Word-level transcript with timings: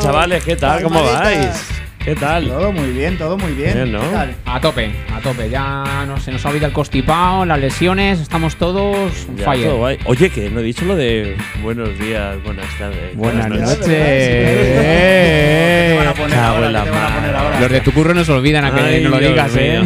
chavales? 0.00 0.44
¿Qué 0.44 0.56
pasa, 0.56 0.78
chavales? 0.80 0.80
¿Qué 0.80 0.82
tal? 0.82 0.82
¿Cómo 0.82 1.02
vais? 1.02 1.68
¿Qué 2.06 2.14
tal? 2.14 2.46
Todo 2.46 2.70
muy 2.70 2.90
bien, 2.92 3.18
todo 3.18 3.36
muy 3.36 3.50
bien. 3.52 3.74
Bien, 3.74 3.90
¿no? 3.92 4.00
¿Qué 4.00 4.06
tal? 4.14 4.34
A 4.46 4.60
tope, 4.60 4.92
a 5.12 5.18
tope. 5.20 5.50
Ya 5.50 6.04
no 6.06 6.20
se 6.20 6.30
nos 6.30 6.46
ha 6.46 6.50
olvidado 6.50 6.68
el 6.68 6.72
constipado, 6.72 7.44
las 7.44 7.58
lesiones, 7.58 8.20
estamos 8.20 8.54
todos 8.54 9.26
Ya, 9.36 9.44
fire. 9.44 9.64
todo 9.66 9.78
guay. 9.78 9.98
Oye, 10.04 10.30
que 10.30 10.48
no 10.48 10.60
he 10.60 10.62
dicho 10.62 10.84
lo 10.84 10.94
de 10.94 11.36
buenos 11.62 11.98
días, 11.98 12.40
buenas 12.44 12.66
tardes. 12.78 13.16
Buenas 13.16 13.48
noches. 13.48 13.62
noches. 13.80 13.86
¿Qué 13.88 15.86
te 15.90 15.96
van 15.98 16.06
a 16.08 16.14
poner 16.14 16.30
Cago 16.38 16.54
ahora? 16.54 16.66
en 16.68 16.72
la 16.74 16.84
¿Qué 16.84 16.90
te 16.90 16.96
van 16.96 17.02
a 17.02 17.14
poner 17.16 17.32
mar. 17.32 17.42
ahora? 17.42 17.60
Los 17.60 17.70
de 17.72 17.80
tu 17.80 17.92
curro 17.92 18.14
no 18.14 18.24
se 18.24 18.32
olvidan 18.32 18.64
a 18.66 18.72
que 18.72 18.80
Ay, 18.80 19.02
no 19.02 19.08
lo 19.10 19.18
Dios 19.18 19.30
digas, 19.32 19.52
¿eh? 19.56 19.82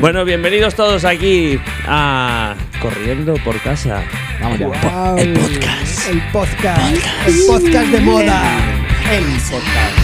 bueno, 0.00 0.24
bienvenidos 0.24 0.76
todos 0.76 1.04
aquí 1.04 1.58
a 1.88 2.54
Corriendo 2.80 3.34
por 3.44 3.58
Casa. 3.62 4.00
Vamos 4.40 4.60
ya. 4.60 4.66
Wow, 4.68 5.18
el 5.18 5.32
podcast. 5.32 6.08
El 6.08 6.22
podcast. 6.30 6.96
El 7.26 7.34
podcast 7.48 7.86
de 7.88 8.00
moda. 8.00 8.42
El 9.10 9.24
podcast. 9.50 9.96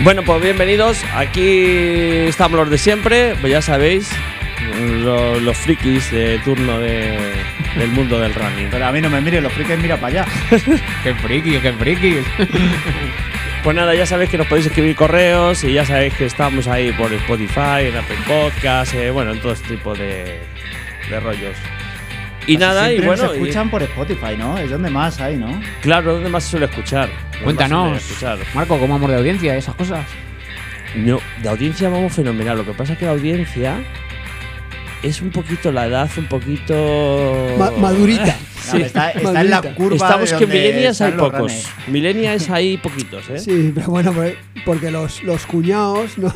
Bueno, 0.00 0.22
pues 0.22 0.42
bienvenidos. 0.42 1.02
Aquí 1.14 1.64
estamos 2.28 2.58
los 2.60 2.70
de 2.70 2.78
siempre, 2.78 3.34
pues 3.40 3.52
ya 3.52 3.62
sabéis, 3.62 4.10
lo- 5.02 5.40
los, 5.40 5.56
frikis 5.56 6.10
de 6.12 6.38
turno 6.44 6.78
de- 6.78 7.18
del 7.76 7.88
mundo 7.90 8.18
del 8.20 8.34
running. 8.34 8.68
Pero 8.70 8.86
a 8.86 8.92
mí 8.92 9.00
no 9.00 9.10
me 9.10 9.20
mire, 9.20 9.40
los 9.40 9.52
frikis 9.52 9.78
mira 9.78 9.96
para 9.96 10.22
allá. 10.22 10.32
Qué 11.02 11.14
friki, 11.14 11.58
qué 11.58 11.72
friki. 11.72 12.16
Pues 13.64 13.74
nada, 13.74 13.96
ya 13.96 14.06
sabéis 14.06 14.30
que 14.30 14.38
nos 14.38 14.46
podéis 14.46 14.66
escribir 14.66 14.94
correos 14.94 15.64
y 15.64 15.72
ya 15.72 15.84
sabéis 15.84 16.14
que 16.14 16.24
estamos 16.26 16.68
ahí 16.68 16.92
por 16.92 17.12
Spotify, 17.12 17.88
en 17.88 17.96
Apple 17.96 18.14
Podcast, 18.24 18.94
eh, 18.94 19.10
bueno, 19.10 19.32
en 19.32 19.40
todo 19.40 19.54
este 19.54 19.70
tipo 19.70 19.92
de, 19.92 20.38
de 21.10 21.18
rollos. 21.20 21.56
Y 22.46 22.56
nada, 22.56 22.92
y 22.92 23.00
bueno, 23.00 23.24
y- 23.34 23.36
escuchan 23.38 23.70
por 23.70 23.82
Spotify, 23.82 24.36
¿no? 24.38 24.56
Es 24.58 24.70
donde 24.70 24.88
más 24.90 25.20
hay, 25.20 25.36
¿no? 25.36 25.60
claro, 25.82 26.14
¿dónde 26.14 26.28
más 26.28 26.44
se 26.44 26.50
suele 26.52 26.66
escuchar? 26.66 27.08
¿Dónde 27.08 27.20
más 27.24 27.38
se 27.38 27.44
Cuéntanos, 27.44 27.84
suele 27.84 27.96
escuchar? 27.98 28.38
Marco, 28.54 28.78
¿cómo 28.78 28.94
amor 28.94 29.10
de 29.10 29.16
audiencia 29.16 29.56
esas 29.56 29.74
cosas? 29.74 30.06
No, 30.94 31.20
de 31.42 31.48
audiencia 31.48 31.88
vamos 31.88 32.12
fenomenal. 32.14 32.56
Lo 32.58 32.64
que 32.64 32.72
pasa 32.72 32.92
es 32.94 32.98
que 32.98 33.04
la 33.04 33.10
audiencia 33.12 33.74
es 35.02 35.20
un 35.20 35.30
poquito 35.30 35.70
la 35.72 35.86
edad, 35.86 36.08
un 36.16 36.26
poquito. 36.26 37.54
Ma- 37.58 37.70
madurita. 37.72 38.36
Sí. 38.70 38.78
No, 38.78 38.84
está, 38.84 39.10
está 39.10 39.40
en 39.40 39.50
la 39.50 39.62
curva. 39.74 39.96
Estamos 39.96 40.30
de 40.30 40.36
que 40.38 40.46
millennials 40.46 41.00
hay 41.00 41.12
pocos. 41.12 41.52
Millennials 41.86 42.50
hay 42.50 42.76
poquitos, 42.78 43.28
¿eh? 43.30 43.38
Sí, 43.38 43.72
pero 43.74 43.86
bueno, 43.88 44.12
por- 44.12 44.34
porque 44.64 44.90
los, 44.90 45.22
los 45.22 45.46
cuñados 45.46 46.18
no. 46.18 46.32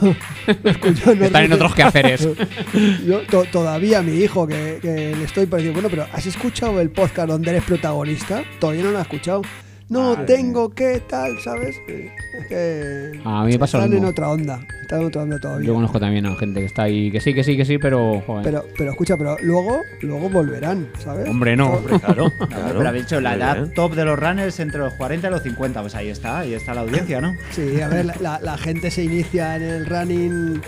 Los 0.63 0.79
cuñados 0.79 1.17
no 1.17 1.25
Están 1.27 1.45
en 1.45 1.53
otros 1.53 1.75
quehaceres. 1.75 2.29
Yo, 3.07 3.21
to- 3.23 3.45
todavía 3.51 4.03
mi 4.03 4.17
hijo, 4.23 4.47
que, 4.47 4.79
que 4.81 5.15
le 5.17 5.25
estoy 5.25 5.47
pareciendo, 5.47 5.81
bueno, 5.81 5.89
pero 5.91 6.07
¿has 6.17 6.27
escuchado 6.27 6.81
el 6.81 6.91
podcast 6.91 7.29
donde 7.29 7.51
eres 7.51 7.65
protagonista? 7.65 8.43
Todavía 8.59 8.85
no 8.85 8.91
lo 8.93 8.99
has 8.99 9.05
escuchado. 9.07 9.43
No, 9.91 10.13
Ah, 10.13 10.25
tengo 10.25 10.71
que 10.71 11.01
tal, 11.01 11.39
¿sabes? 11.41 11.77
Es 11.89 12.47
que. 12.49 13.21
A 13.25 13.45
mí 13.45 13.53
me 13.53 13.59
pasa 13.59 13.79
lo 13.79 13.85
Están 13.85 13.99
en 13.99 14.05
otra 14.05 14.31
onda. 14.31 14.61
Están 14.83 15.01
en 15.01 15.07
otra 15.09 15.23
onda 15.23 15.39
todavía. 15.41 15.67
Yo 15.67 15.75
conozco 15.75 15.99
también 15.99 16.27
a 16.27 16.37
gente 16.37 16.61
que 16.61 16.67
está 16.67 16.85
ahí, 16.85 17.11
que 17.11 17.21
sí, 17.21 17.35
que 17.35 17.43
sí, 17.45 17.57
que 17.57 17.65
sí, 17.65 17.77
pero. 17.79 18.21
Joder. 18.25 18.45
Pero, 18.45 18.65
pero 18.79 18.93
escucha, 18.93 19.17
pero 19.17 19.37
luego, 19.43 19.81
luego 20.03 20.31
volverán, 20.31 20.89
¿sabes? 21.01 21.29
Hombre, 21.29 21.57
no. 21.57 21.71
Hombre, 21.73 21.99
claro. 22.05 22.33
Pero 22.39 22.89
habéis 22.89 23.05
dicho, 23.07 23.21
la 23.21 23.35
edad 23.35 23.69
top 23.75 23.95
de 23.95 24.05
los 24.05 24.17
runners 24.19 24.61
entre 24.61 24.79
los 24.79 24.95
40 24.95 25.27
y 25.27 25.31
los 25.33 25.43
50. 25.43 25.81
Pues 25.81 25.95
ahí 25.97 26.09
está, 26.09 26.39
ahí 26.39 26.55
está 26.55 26.73
la 26.73 26.83
audiencia, 26.83 27.21
¿no? 27.21 27.35
Sí, 27.51 27.81
a 27.81 27.89
ver, 27.89 28.05
la, 28.07 28.15
la- 28.21 28.41
la 28.41 28.57
gente 28.59 28.91
se 28.93 29.03
inicia 29.05 29.57
en 29.57 29.63
el 29.63 29.87
running. 29.87 30.63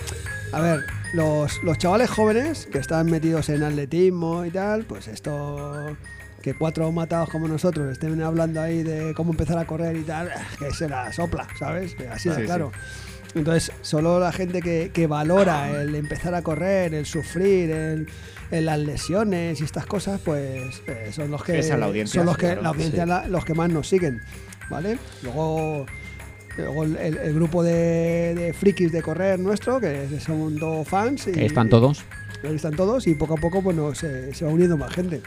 A 0.53 0.61
ver, 0.61 0.81
los, 1.15 1.62
los 1.62 1.78
chavales 1.78 2.11
jóvenes 2.11 2.66
que 2.72 2.78
están 2.78 3.06
metidos 3.11 3.49
en 3.50 3.62
atletismo 3.62 4.44
y 4.44 4.50
tal, 4.50 4.82
pues 4.84 5.06
esto. 5.09 5.97
Que 6.43 6.55
cuatro 6.55 6.91
matados 6.93 7.29
como 7.31 7.47
nosotros 7.49 7.91
estén 7.93 8.21
hablando 8.23 8.61
ahí 8.61 8.83
de 8.83 9.15
cómo 9.15 9.31
empezar 9.31 9.59
a 9.59 9.65
correr 9.65 9.97
y 9.97 10.03
tal, 10.03 10.29
que 10.59 10.71
se 10.73 10.89
la 10.89 11.13
sopla, 11.13 11.47
¿sabes? 11.59 11.95
Así 12.11 12.29
de 12.29 12.35
Sí, 12.35 12.43
claro. 12.43 12.73
Entonces, 13.35 13.73
solo 13.81 14.19
la 14.21 14.31
gente 14.33 14.61
que, 14.61 14.91
que 14.93 15.07
valora 15.07 15.71
el 15.81 15.95
empezar 15.95 16.35
a 16.35 16.43
correr, 16.43 16.93
el 16.95 17.07
sufrir, 17.07 17.71
el, 17.71 18.09
el 18.51 18.67
las 18.67 18.79
lesiones 18.79 19.61
y 19.61 19.65
estas 19.65 19.87
cosas, 19.87 20.21
pues 20.23 20.83
eh, 20.87 21.11
son 21.13 21.31
los 21.31 21.43
que 21.43 21.59
Esa 21.61 21.75
es 21.75 21.81
la 21.81 21.87
audiencia, 21.87 22.21
son 22.21 22.27
los 22.27 22.35
sí, 22.35 22.41
que 22.41 22.47
claro. 22.49 22.63
la 22.63 22.69
audiencia 22.69 23.03
Sí. 23.05 23.09
la- 23.09 23.29
los 23.29 23.45
que 23.47 23.55
más 23.55 23.71
nos 23.71 23.89
siguen, 23.89 24.21
¿vale? 24.69 24.99
Luego 25.23 25.87
Luego 26.59 26.85
el, 26.85 26.97
el- 26.99 27.33
grupo 27.35 27.63
de, 27.63 28.35
de 28.35 28.53
frikis 28.53 28.93
de 28.93 29.01
correr 29.01 29.39
nuestro, 29.41 29.81
que 29.81 30.07
son 30.21 30.59
dos 30.59 30.87
fans. 30.87 31.27
Y, 31.29 31.45
están 31.45 31.71
todos. 31.71 32.05
Ahí 32.45 32.55
están 32.57 32.75
todos 32.77 33.07
y 33.07 33.15
poco 33.15 33.35
a 33.35 33.37
poco 33.39 33.63
bueno, 33.63 33.95
se, 33.95 34.35
se 34.35 34.45
va 34.45 34.51
uniendo 34.51 34.77
más 34.77 34.93
gente. 34.93 35.23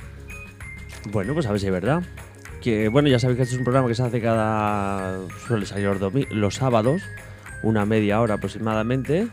Bueno, 1.12 1.34
pues 1.34 1.46
a 1.46 1.52
ver 1.52 1.60
si 1.60 1.68
es 1.68 1.72
verdad. 1.72 2.02
Que 2.62 2.88
bueno, 2.88 3.08
ya 3.10 3.20
sabéis 3.20 3.38
que 3.38 3.44
este 3.44 3.56
es 3.56 3.60
un 3.60 3.66
programa 3.66 3.88
que 3.88 3.96
se 3.96 4.04
hace 4.04 4.22
cada. 4.22 5.18
suele 5.48 5.66
salir 5.66 5.86
los, 5.88 6.00
domi- 6.00 6.28
los 6.32 6.56
sábados, 6.56 7.02
una 7.64 7.86
media 7.86 8.20
hora 8.22 8.36
aproximadamente. 8.36 9.28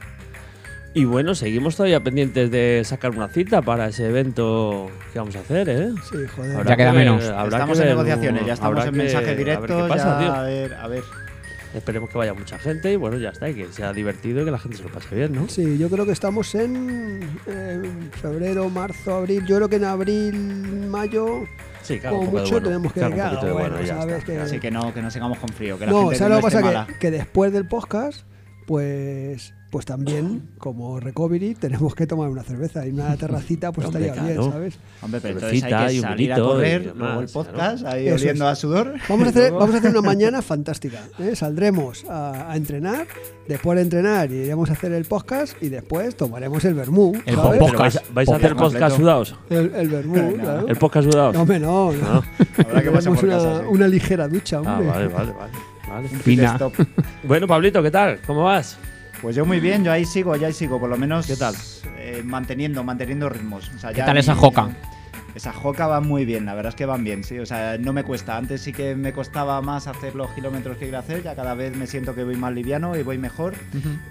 Y 0.95 1.07
bueno, 1.07 1.35
seguimos 1.35 1.75
todavía 1.77 2.01
pendientes 2.01 2.51
de 2.51 2.83
sacar 2.85 3.13
una 3.13 3.29
cita 3.29 3.63
para 3.63 3.87
ese 3.89 4.07
evento 4.11 4.91
que 5.15 5.19
vamos 5.19 5.35
a 5.37 5.41
hacer, 5.41 5.67
¿eh? 5.71 5.89
Sí, 6.11 6.19
joder. 6.37 6.57
Habrá 6.57 6.71
Ya 6.71 6.77
queda 6.77 6.93
que 6.93 6.99
menos. 6.99 7.25
estamos 7.25 7.79
que 7.79 7.83
en 7.85 7.89
negociaciones, 7.89 8.45
ya 8.47 8.53
estamos 8.53 8.85
en 8.85 8.91
que- 8.93 8.99
mensaje 8.99 9.25
a 9.25 9.29
ver 9.29 9.37
directo. 9.39 9.67
qué 9.67 9.89
pasa, 9.89 10.05
ya, 10.05 10.19
tío. 10.19 10.33
A 10.35 10.43
ver, 10.43 10.75
a 10.75 10.89
ver. 10.89 11.03
Esperemos 11.75 12.11
que 12.11 12.19
vaya 12.19 12.35
mucha 12.35 12.59
gente 12.59 12.93
y 12.93 12.97
bueno, 12.97 13.17
ya 13.17 13.31
está, 13.31 13.49
y 13.49 13.55
que 13.55 13.67
sea 13.73 13.93
divertido 13.95 14.43
y 14.43 14.45
que 14.45 14.51
la 14.51 14.59
gente 14.59 14.77
se 14.77 14.83
lo 14.83 14.91
pase 14.91 15.15
bien, 15.15 15.33
¿no? 15.33 15.49
Sí, 15.49 15.79
yo 15.79 15.89
creo 15.89 16.05
que 16.05 16.13
estamos 16.13 16.55
en, 16.55 17.21
eh, 17.47 17.83
febrero, 18.21 18.69
marzo, 18.69 19.15
abril. 19.15 19.45
Yo 19.47 19.57
creo 19.57 19.69
que 19.71 19.77
en 19.77 19.85
abril, 19.85 20.35
mayo, 20.89 21.45
Sí, 21.83 21.99
claro, 21.99 22.17
como 22.19 22.31
mucho, 22.33 22.51
bueno, 22.53 22.67
tenemos 22.69 22.93
que 22.93 23.01
claro, 23.01 23.45
de 23.45 23.53
bueno, 23.53 23.77
bueno, 23.77 23.87
sabes 23.87 24.23
que- 24.25 24.39
Así 24.39 24.61
que 24.61 24.71
no, 24.71 24.93
que 24.95 25.03
no 25.03 25.11
sigamos 25.11 25.39
con 25.39 25.49
frío. 25.49 25.79
Que 25.79 25.87
la 25.87 25.93
no, 25.93 26.01
gente 26.03 26.17
¿sabes 26.17 26.31
no 26.31 26.41
lo 26.41 26.49
que 26.49 26.55
pasa? 26.63 26.87
que 27.01 27.11
después 27.11 27.53
del 27.53 27.67
podcast, 27.67 28.27
pues, 28.67 29.55
pues 29.73 29.87
también, 29.87 30.51
como 30.59 31.01
recovery, 31.01 31.55
tenemos 31.55 31.95
que 31.95 32.07
tomar 32.07 32.29
una 32.29 32.43
cerveza 32.43 32.87
y 32.87 32.91
una 32.91 33.17
terracita, 33.17 33.73
pues 33.73 33.87
Hombre, 33.87 34.05
estaría 34.07 34.23
bien, 34.23 34.37
claro. 34.37 34.53
¿sabes? 34.53 34.79
Hombre, 35.01 35.21
pero 35.23 35.35
entonces 35.35 35.61
Cervecita 35.63 35.87
hay 35.87 35.97
y 35.97 36.01
que 36.01 36.05
un 36.05 36.09
salir 36.13 36.33
a 36.33 36.37
correr, 36.39 36.81
demás, 36.83 36.97
luego 36.99 37.21
el 37.23 37.29
podcast, 37.29 37.81
claro. 37.83 37.97
ahí 37.97 38.07
Eso 38.07 38.15
oliendo 38.17 38.45
es. 38.45 38.51
a 38.53 38.55
sudor. 38.55 38.95
Vamos 39.09 39.27
a 39.27 39.31
hacer, 39.31 39.53
vamos 39.53 39.75
a 39.75 39.79
hacer 39.79 39.91
una 39.91 40.03
mañana 40.13 40.43
fantástica. 40.43 41.01
¿eh? 41.19 41.35
Saldremos 41.35 42.05
a, 42.05 42.53
a 42.53 42.57
entrenar, 42.57 43.07
después 43.49 43.77
de 43.77 43.83
entrenar 43.83 44.31
iremos 44.31 44.69
a 44.69 44.75
hacer 44.75 44.93
el 44.93 45.07
podcast 45.07 45.57
y 45.63 45.71
después 45.71 46.17
tomaremos 46.17 46.63
el 46.67 46.75
vermú. 46.75 47.15
El 47.25 47.35
¿sabes? 47.35 47.59
podcast. 47.59 47.71
Pero 47.71 47.79
vais, 47.79 47.97
a- 47.97 48.13
vais 48.13 48.29
a 48.29 48.37
hacer 48.37 48.55
Podcast 48.57 48.97
sudados. 48.99 49.37
El, 49.49 49.75
el 49.75 49.89
vermú, 49.89 50.17
No. 50.17 50.33
claro. 50.35 50.69
El 50.69 50.77
podcast 50.77 51.11
sudados. 51.11 51.35
No, 51.35 51.41
hombre, 51.43 51.59
no. 51.59 51.93
no. 51.93 51.99
No. 52.13 52.23
Habrá 52.59 52.83
que 52.83 52.91
pasar 52.91 53.15
por 53.15 53.25
una, 53.25 53.35
casa, 53.37 53.61
sí. 53.61 53.67
una 53.71 53.89
ligera 53.89 54.29
ducha, 54.29 54.57
Ah, 54.59 54.61
hombre. 54.75 54.87
vale, 54.89 55.09
vale, 55.09 55.33
vale. 55.33 55.53
vale. 55.89 56.45
Stop. 56.55 56.75
Bueno, 57.25 57.47
Pablito, 57.47 57.83
¿qué 57.83 57.91
tal? 57.91 58.21
¿Cómo 58.27 58.45
vas? 58.45 58.77
Pues 59.23 59.37
yo 59.37 59.47
muy 59.47 59.61
bien, 59.61 59.85
yo 59.85 59.93
ahí 59.93 60.05
sigo, 60.05 60.35
yo 60.37 60.47
ahí 60.49 60.53
sigo, 60.53 60.79
por 60.81 60.91
lo 60.91 60.97
menos. 60.99 61.27
¿Qué 61.27 61.37
tal? 61.37 61.55
eh, 61.99 62.23
manteniendo, 62.25 62.83
manteniendo 62.83 63.29
ritmos. 63.29 63.71
O 63.75 63.79
sea, 63.79 63.91
¿Qué 63.91 63.99
ya 63.99 64.05
tal 64.07 64.15
ni- 64.15 64.21
esa 64.21 64.35
joca? 64.35 64.69
Esa 65.35 65.51
joca 65.53 65.87
va 65.87 66.01
muy 66.03 66.27
bien, 66.27 66.45
la 66.45 66.53
verdad 66.53 66.71
es 66.71 66.75
que 66.77 66.85
van 66.85 67.05
bien, 67.05 67.25
sí. 67.25 67.39
O 67.39 67.47
sea, 67.47 67.79
no 67.79 67.95
me 67.95 68.05
cuesta. 68.05 68.37
Antes 68.37 68.61
sí 68.61 68.71
que 68.73 68.95
me 68.95 69.15
costaba 69.15 69.63
más 69.63 69.87
hacer 69.87 70.15
los 70.15 70.31
kilómetros 70.33 70.77
que 70.77 70.85
quiero 70.87 70.99
hacer, 70.99 71.23
ya 71.23 71.35
cada 71.35 71.55
vez 71.55 71.75
me 71.75 71.87
siento 71.87 72.15
que 72.15 72.23
voy 72.25 72.37
más 72.37 72.53
liviano 72.53 72.95
y 72.99 73.03
voy 73.03 73.17
mejor. 73.17 73.55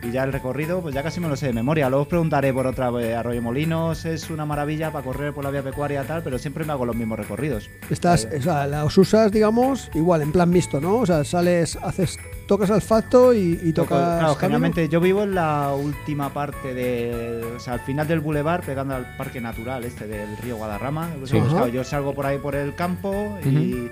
Y 0.02 0.10
ya 0.10 0.24
el 0.24 0.34
recorrido, 0.34 0.82
pues 0.82 0.96
ya 0.96 1.04
casi 1.04 1.20
me 1.20 1.28
lo 1.28 1.36
sé 1.36 1.46
de 1.48 1.54
memoria. 1.54 1.90
Luego 1.90 2.04
os 2.04 2.08
preguntaré 2.08 2.52
por 2.54 2.66
otra 2.66 2.90
vez. 2.90 3.16
Arroyo 3.16 3.40
Molinos 3.42 4.06
es 4.06 4.32
una 4.32 4.46
maravilla 4.48 4.92
para 4.92 5.04
correr 5.06 5.32
por 5.32 5.44
la 5.44 5.52
vía 5.52 5.62
pecuaria 5.62 6.02
y 6.04 6.08
tal, 6.08 6.24
pero 6.24 6.40
siempre 6.40 6.64
me 6.66 6.72
hago 6.72 6.86
los 6.88 6.96
mismos 6.96 7.20
recorridos. 7.20 7.70
Estás, 7.92 8.28
o 8.36 8.42
sea, 8.42 8.66
las 8.66 8.98
usas, 8.98 9.32
digamos, 9.32 9.92
igual, 9.94 10.24
en 10.24 10.32
plan 10.32 10.50
mixto, 10.50 10.82
¿no? 10.82 10.96
O 10.96 11.06
sea, 11.06 11.24
sales, 11.24 11.78
haces, 11.84 12.18
tocas 12.52 12.70
asfalto 12.70 13.34
y, 13.34 13.60
y 13.64 13.72
Toco- 13.72 13.88
tocas. 13.88 13.98
claro, 14.00 14.20
camino. 14.20 14.36
generalmente 14.36 14.90
yo 14.90 15.00
vivo 15.00 15.24
en 15.24 15.36
la 15.36 15.74
última 15.74 16.34
parte 16.34 16.74
de. 16.74 17.42
O 17.56 17.60
sea, 17.62 17.74
al 17.76 17.80
final 17.80 18.06
del 18.10 18.20
bulevar, 18.20 18.62
pegando 18.62 18.94
al 18.94 19.16
parque 19.16 19.40
natural 19.40 19.86
este 19.86 20.06
del 20.06 20.36
río 20.36 20.58
Guadarrama. 20.58 21.10
Pues, 21.18 21.30
Sí. 21.30 21.40
claro, 21.40 21.68
yo 21.70 21.84
salgo 21.86 22.14
por 22.14 22.26
ahí 22.26 22.38
por 22.40 22.56
el 22.56 22.76
campo 22.76 23.38
y 23.46 23.90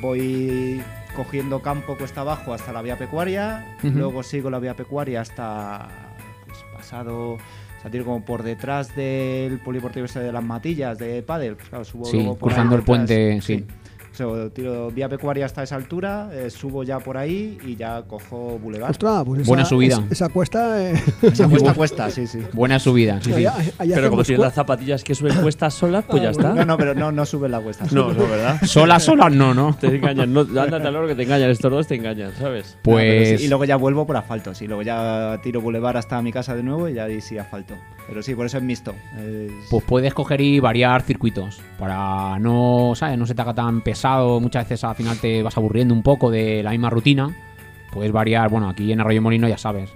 voy 0.00 0.82
cogiendo 1.16 1.60
campo 1.60 1.96
cuesta 1.98 2.22
abajo 2.22 2.54
hasta 2.54 2.72
la 2.72 2.80
vía 2.80 2.96
pecuaria. 2.96 3.76
Ujú. 3.84 3.98
Luego 3.98 4.22
sigo 4.22 4.48
la 4.48 4.58
vía 4.58 4.74
pecuaria 4.74 5.20
hasta. 5.20 5.88
Pues 6.46 6.58
pasado. 6.74 7.32
O 7.34 7.80
sea, 7.82 7.90
tiro 7.90 8.04
como 8.06 8.24
por 8.24 8.42
detrás 8.42 8.96
del 8.96 9.60
polideportivo 9.60 10.06
este 10.06 10.20
de 10.20 10.32
las 10.32 10.42
matillas 10.42 10.96
de. 10.98 11.22
Pues, 11.22 11.68
claro, 11.68 11.84
subo 11.84 12.06
Sí, 12.06 12.16
luego 12.16 12.36
por 12.38 12.50
ahí 12.50 12.54
cruzando 12.56 12.76
el 12.76 12.82
por 12.82 12.98
detrás. 13.00 13.16
puente, 13.18 13.40
sí. 13.42 13.66
So, 14.18 14.50
tiro 14.50 14.90
vía 14.90 15.08
pecuaria 15.08 15.46
hasta 15.46 15.62
esa 15.62 15.76
altura, 15.76 16.28
eh, 16.32 16.50
subo 16.50 16.82
ya 16.82 16.98
por 16.98 17.16
ahí 17.16 17.56
y 17.64 17.76
ya 17.76 18.02
cojo 18.02 18.58
Boulevard. 18.60 18.90
Ostras, 18.90 19.22
pues 19.24 19.42
esa, 19.42 19.48
Buena 19.48 19.64
subida. 19.64 19.94
es- 20.06 20.10
esa 20.10 20.28
cuesta. 20.28 20.90
eh, 20.90 21.00
Esa 21.22 21.48
cuesta 21.48 21.72
cuesta, 21.72 22.10
sí, 22.10 22.26
sí. 22.26 22.40
Buena 22.52 22.80
subida, 22.80 23.20
sí, 23.22 23.26
sí. 23.32 23.46
allá- 23.46 23.54
allá 23.78 23.94
Pero 23.94 24.10
como 24.10 24.22
hacemos 24.22 24.26
tienes 24.26 24.40
las 24.44 24.54
zapatillas 24.54 25.04
que 25.04 25.14
suben 25.14 25.36
cuestas 25.40 25.72
solas, 25.74 26.04
pues 26.08 26.20
ya 26.20 26.30
está. 26.30 26.52
No, 26.52 26.64
no, 26.64 26.76
pero 26.76 26.96
no, 26.96 27.12
no 27.12 27.24
sube 27.24 27.48
la 27.48 27.60
cuesta. 27.60 27.84
No, 27.92 28.12
no, 28.12 28.26
¿verdad? 28.26 28.60
Sola, 28.64 28.98
sola, 28.98 29.30
no, 29.30 29.54
no. 29.54 29.76
Te 29.80 29.86
engañan. 29.86 30.32
No, 30.32 30.40
ándate 30.40 30.88
oro 30.88 31.06
que 31.06 31.14
te 31.14 31.22
engañan. 31.22 31.50
Estos 31.50 31.70
dos 31.70 31.86
te 31.86 31.94
engañan, 31.94 32.32
¿sabes? 32.36 32.76
No, 32.88 32.96
pero 32.96 32.96
Pues 32.96 33.38
sí, 33.38 33.44
y 33.46 33.48
luego 33.48 33.66
ya 33.66 33.76
vuelvo 33.76 34.04
por 34.04 34.16
asfalto, 34.16 34.52
sí. 34.52 34.66
Luego 34.66 34.82
ya 34.82 35.38
tiro 35.44 35.60
Boulevard 35.60 35.96
hasta 35.96 36.20
mi 36.22 36.32
casa 36.32 36.56
de 36.56 36.64
nuevo 36.64 36.88
y 36.88 36.94
ya 36.94 37.04
ahí 37.04 37.20
sí 37.20 37.38
asfalto. 37.38 37.74
Pero 38.08 38.20
sí, 38.22 38.34
por 38.34 38.46
eso 38.46 38.56
es 38.56 38.64
mixto. 38.64 38.94
Es- 39.16 39.52
Pues 39.70 39.84
puedes 39.84 40.12
coger 40.12 40.40
y 40.40 40.58
variar 40.58 41.02
circuitos 41.02 41.60
para 41.78 42.36
no, 42.40 42.94
¿sabes? 42.96 43.16
No 43.16 43.26
se 43.26 43.34
te 43.36 43.42
haga 43.42 43.54
tan 43.54 43.82
Muchas 44.40 44.64
veces 44.64 44.84
al 44.84 44.94
final 44.94 45.18
te 45.18 45.42
vas 45.42 45.56
aburriendo 45.56 45.94
un 45.94 46.02
poco 46.02 46.30
de 46.30 46.62
la 46.62 46.70
misma 46.70 46.90
rutina. 46.90 47.34
Puedes 47.92 48.12
variar, 48.12 48.50
bueno, 48.50 48.68
aquí 48.68 48.92
en 48.92 49.00
Arroyo 49.00 49.22
Molino 49.22 49.48
ya 49.48 49.58
sabes. 49.58 49.90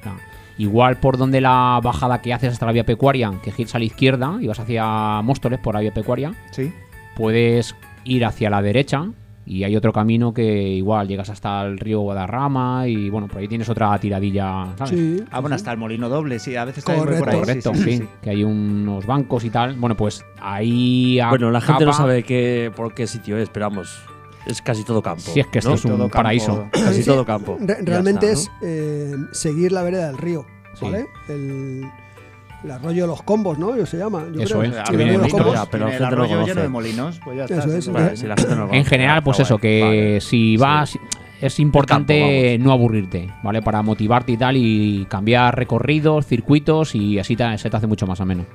igual 0.58 0.98
por 0.98 1.16
donde 1.16 1.40
la 1.40 1.80
bajada 1.82 2.20
que 2.20 2.32
haces 2.34 2.52
hasta 2.52 2.66
la 2.66 2.72
vía 2.72 2.84
pecuaria, 2.84 3.32
que 3.42 3.50
giras 3.52 3.74
a 3.74 3.78
la 3.78 3.86
izquierda 3.86 4.36
y 4.40 4.46
vas 4.46 4.60
hacia 4.60 5.22
Móstoles 5.22 5.58
por 5.58 5.74
la 5.74 5.80
vía 5.80 5.94
pecuaria, 5.94 6.34
Sí. 6.50 6.72
puedes 7.16 7.74
ir 8.04 8.24
hacia 8.26 8.50
la 8.50 8.60
derecha 8.62 9.06
y 9.44 9.64
hay 9.64 9.74
otro 9.76 9.92
camino 9.92 10.32
que 10.32 10.68
igual 10.68 11.08
llegas 11.08 11.28
hasta 11.30 11.62
el 11.64 11.78
río 11.78 12.00
Guadarrama 12.00 12.86
y 12.86 13.10
bueno, 13.10 13.26
por 13.28 13.38
ahí 13.38 13.48
tienes 13.48 13.68
otra 13.68 13.98
tiradilla, 13.98 14.66
¿sabes? 14.78 14.90
Sí, 14.90 15.24
Ah, 15.30 15.40
bueno, 15.40 15.56
hasta 15.56 15.72
el 15.72 15.78
molino 15.78 16.08
doble, 16.08 16.38
sí. 16.38 16.54
A 16.56 16.64
veces 16.64 16.84
Correcto. 16.84 17.18
por 17.24 17.28
ahí. 17.30 17.38
Correcto, 17.40 17.74
sí, 17.74 17.82
sí, 17.82 17.90
sí, 17.90 17.98
sí. 17.98 18.08
que 18.22 18.30
hay 18.30 18.44
unos 18.44 19.04
bancos 19.06 19.44
y 19.44 19.50
tal. 19.50 19.74
Bueno, 19.76 19.96
pues 19.96 20.24
ahí 20.40 21.18
Bueno, 21.28 21.50
la 21.50 21.60
gente 21.60 21.84
no 21.84 21.92
sabe 21.92 22.22
qué, 22.22 22.70
por 22.74 22.94
qué 22.94 23.06
sitio 23.06 23.36
es, 23.36 23.48
pero 23.48 23.68
vamos, 23.68 23.98
es 24.46 24.62
casi 24.62 24.84
todo 24.84 25.02
campo. 25.02 25.22
Si 25.22 25.40
es 25.40 25.46
que 25.48 25.58
esto 25.58 25.70
¿no? 25.70 25.74
es 25.76 25.84
un 25.84 25.90
Todo 25.92 26.00
campo. 26.04 26.16
paraíso. 26.16 26.68
Casi 26.72 27.02
Sí, 27.02 27.04
todo 27.08 27.24
campo. 27.24 27.58
Re- 27.60 27.78
realmente 27.82 28.30
está, 28.30 28.50
es 28.52 28.62
eh, 28.62 29.14
seguir 29.32 29.72
la 29.72 29.82
vereda 29.82 30.06
del 30.06 30.18
río, 30.18 30.46
Sí. 30.74 30.84
¿vale? 30.84 31.06
El, 31.28 31.84
el 32.64 32.70
arroyo 32.70 33.02
de 33.02 33.08
los 33.08 33.22
combos, 33.22 33.58
¿no? 33.58 33.76
Yo 33.76 33.86
se 33.86 33.98
llama. 33.98 34.24
Yo 34.32 34.42
Eso 34.42 34.58
creo. 34.60 34.70
es, 34.72 34.76
de 34.90 35.04
los 35.06 35.16
bonito, 35.18 35.36
combos. 35.36 35.54
ya, 35.54 35.66
pero 35.70 35.84
la 35.86 35.90
Tiene 35.90 35.90
el 35.90 35.90
gente 35.90 36.00
no 36.00 36.06
arroyo 36.06 36.30
conoce. 36.34 36.50
lleno 36.50 36.62
de 36.62 36.68
molinos, 36.68 37.20
pues 37.24 37.36
ya 37.36 37.44
Eso 37.44 37.54
está. 37.54 37.76
es, 37.78 37.84
sí, 37.84 37.90
Vale, 37.90 38.10
sí. 38.10 38.16
si 38.18 38.26
la 38.26 38.36
gente 38.36 38.54
no 38.56 38.66
lo 38.66 38.72
En 38.74 38.84
general, 38.84 39.22
pues 39.22 39.40
eso, 39.40 39.58
que 39.58 39.80
Vale. 39.82 40.20
si 40.20 40.56
vas, 40.56 40.98
es 41.40 41.58
importante 41.60 42.52
campo, 42.56 42.64
no 42.68 42.72
aburrirte, 42.72 43.28
¿vale? 43.42 43.62
Para 43.62 43.82
motivarte 43.82 44.32
y 44.32 44.36
tal 44.36 44.56
y 44.56 45.06
cambiar 45.08 45.56
recorridos, 45.56 46.26
circuitos 46.26 46.94
y 46.94 47.18
así 47.18 47.34
te- 47.36 47.58
se 47.58 47.68
te 47.68 47.76
hace 47.76 47.86
mucho 47.86 48.06
más 48.06 48.20
ameno. 48.20 48.46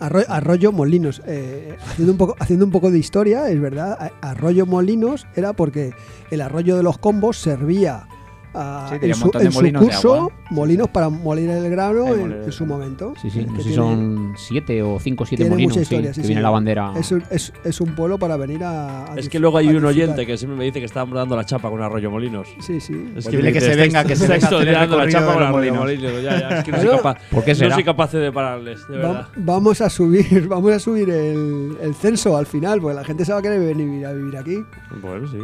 Arroyo, 0.00 0.26
Arroyo 0.28 0.72
Molinos. 0.72 1.22
eh, 1.28 1.76
haciendo, 1.86 2.10
un 2.12 2.18
poco, 2.18 2.34
haciendo 2.40 2.64
un 2.64 2.72
poco 2.72 2.90
de 2.90 2.98
historia, 2.98 3.48
es 3.48 3.60
verdad. 3.60 4.10
Arroyo 4.20 4.66
Molinos 4.66 5.28
era 5.36 5.52
porque 5.52 5.92
el 6.32 6.40
arroyo 6.40 6.76
de 6.76 6.82
los 6.82 6.98
combos 6.98 7.36
servía 7.36 8.08
a, 8.54 8.86
Sí, 8.90 8.98
tenía 8.98 9.14
en 9.14 9.22
un 9.22 9.32
su, 9.32 9.38
de 9.38 9.44
en 9.44 9.52
su 9.52 9.58
molinos 9.58 9.82
de 9.82 9.86
curso 9.88 10.14
agua. 10.14 10.32
molinos 10.50 10.88
para 10.88 11.08
moler 11.08 11.50
el 11.50 11.70
grano 11.70 12.14
en, 12.14 12.20
moler 12.20 12.42
en 12.44 12.52
su 12.52 12.66
momento. 12.66 13.14
Sí, 13.20 13.30
sí, 13.30 13.40
Que 13.40 13.46
no 13.46 13.56
sé 13.56 13.62
si 13.62 13.68
tiene- 13.70 13.74
son 13.76 14.32
siete 14.36 14.82
o 14.82 14.98
cinco 15.00 15.24
o 15.24 15.26
siete 15.26 15.44
tiene 15.44 15.54
molinos, 15.54 15.76
mucha 15.76 15.88
sí, 15.88 15.94
historia, 15.94 16.10
que 16.10 16.14
sí, 16.14 16.20
viene 16.22 16.40
sí. 16.40 16.42
la 16.42 16.50
bandera. 16.50 16.92
Es 16.96 17.12
un, 17.12 17.22
es, 17.30 17.52
es 17.64 17.80
un 17.80 17.94
pueblo 17.94 18.18
para 18.18 18.36
venir 18.36 18.62
a. 18.64 19.12
a 19.12 19.16
Es 19.16 19.28
que 19.28 19.38
luego 19.38 19.58
hay 19.58 19.66
un 19.68 19.72
disfrutar. 19.74 19.94
oyente 19.94 20.26
que 20.26 20.36
siempre 20.36 20.58
me 20.58 20.64
dice 20.64 20.78
que 20.80 20.86
estamos 20.86 21.14
dando 21.14 21.36
la 21.36 21.44
chapa 21.44 21.70
con 21.70 21.82
Arroyo 21.82 22.10
Molinos. 22.10 22.48
Sí, 22.60 22.80
sí. 22.80 22.92
Es 23.16 23.24
Pues 23.24 23.36
dile 23.36 23.52
que 23.52 23.60
se 23.60 23.74
venga, 23.76 24.04
que 24.04 24.16
se 24.16 24.24
venga 24.28 24.36
estáis 24.36 24.66
dando 24.66 24.96
la 24.98 25.08
chapa 25.08 25.32
con 25.34 25.42
Arroyo 25.42 25.74
molinos. 25.74 25.78
Molinos. 26.08 26.22
Ya, 26.22 26.40
ya, 26.40 26.58
es 26.58 26.64
que 26.64 26.72
no 26.72 26.78
soy 26.80 26.90
capaz. 26.90 27.18
¿por 27.30 27.44
qué 27.44 27.54
No 27.54 27.70
soy 27.74 27.84
capaz 27.84 28.12
de 28.12 28.32
pararles, 28.32 28.86
de 28.88 28.96
Va- 28.98 29.08
verdad. 29.08 29.28
vamos 29.36 29.80
a 29.80 29.88
subir, 29.90 30.46
vamos 30.48 30.72
a 30.72 30.78
subir 30.78 31.08
el, 31.10 31.76
el 31.80 31.94
censo 31.94 32.36
al 32.36 32.46
final, 32.46 32.80
porque 32.80 32.94
la 32.96 33.04
gente 33.04 33.24
se 33.24 33.32
va 33.32 33.38
a 33.38 33.42
querer 33.42 33.60
venir 33.60 34.04
a 34.06 34.12
vivir 34.12 34.36
aquí. 34.36 34.58
Bueno, 35.00 35.26
sí. 35.28 35.38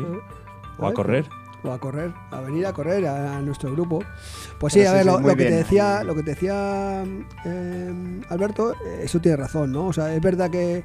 O 0.78 0.86
a 0.86 0.92
correr. 0.92 1.24
O 1.64 1.72
a 1.72 1.78
correr, 1.78 2.12
a 2.30 2.40
venir 2.40 2.66
a 2.66 2.72
correr 2.72 3.06
a, 3.06 3.38
a 3.38 3.42
nuestro 3.42 3.72
grupo. 3.72 4.00
Pues 4.60 4.72
sí, 4.72 4.80
Pero 4.80 4.90
a 4.90 4.92
ver, 4.92 5.02
sí, 5.02 5.10
lo, 5.10 5.36
que 5.36 5.44
te 5.44 5.50
decía, 5.50 6.04
lo 6.04 6.14
que 6.14 6.22
te 6.22 6.30
decía 6.30 7.04
eh, 7.44 8.20
Alberto, 8.28 8.72
eh, 8.74 9.00
eso 9.02 9.20
tiene 9.20 9.36
razón, 9.36 9.72
¿no? 9.72 9.86
O 9.86 9.92
sea, 9.92 10.14
es 10.14 10.20
verdad 10.20 10.50
que 10.50 10.84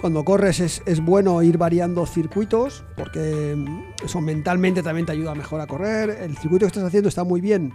cuando 0.00 0.24
corres 0.24 0.60
es, 0.60 0.82
es 0.86 1.00
bueno 1.00 1.42
ir 1.42 1.58
variando 1.58 2.06
circuitos, 2.06 2.84
porque 2.96 3.56
eso 4.04 4.20
mentalmente 4.20 4.82
también 4.82 5.06
te 5.06 5.12
ayuda 5.12 5.34
mejor 5.34 5.60
a 5.60 5.66
correr. 5.66 6.10
El 6.10 6.36
circuito 6.36 6.64
que 6.64 6.68
estás 6.68 6.84
haciendo 6.84 7.08
está 7.08 7.24
muy 7.24 7.40
bien, 7.40 7.72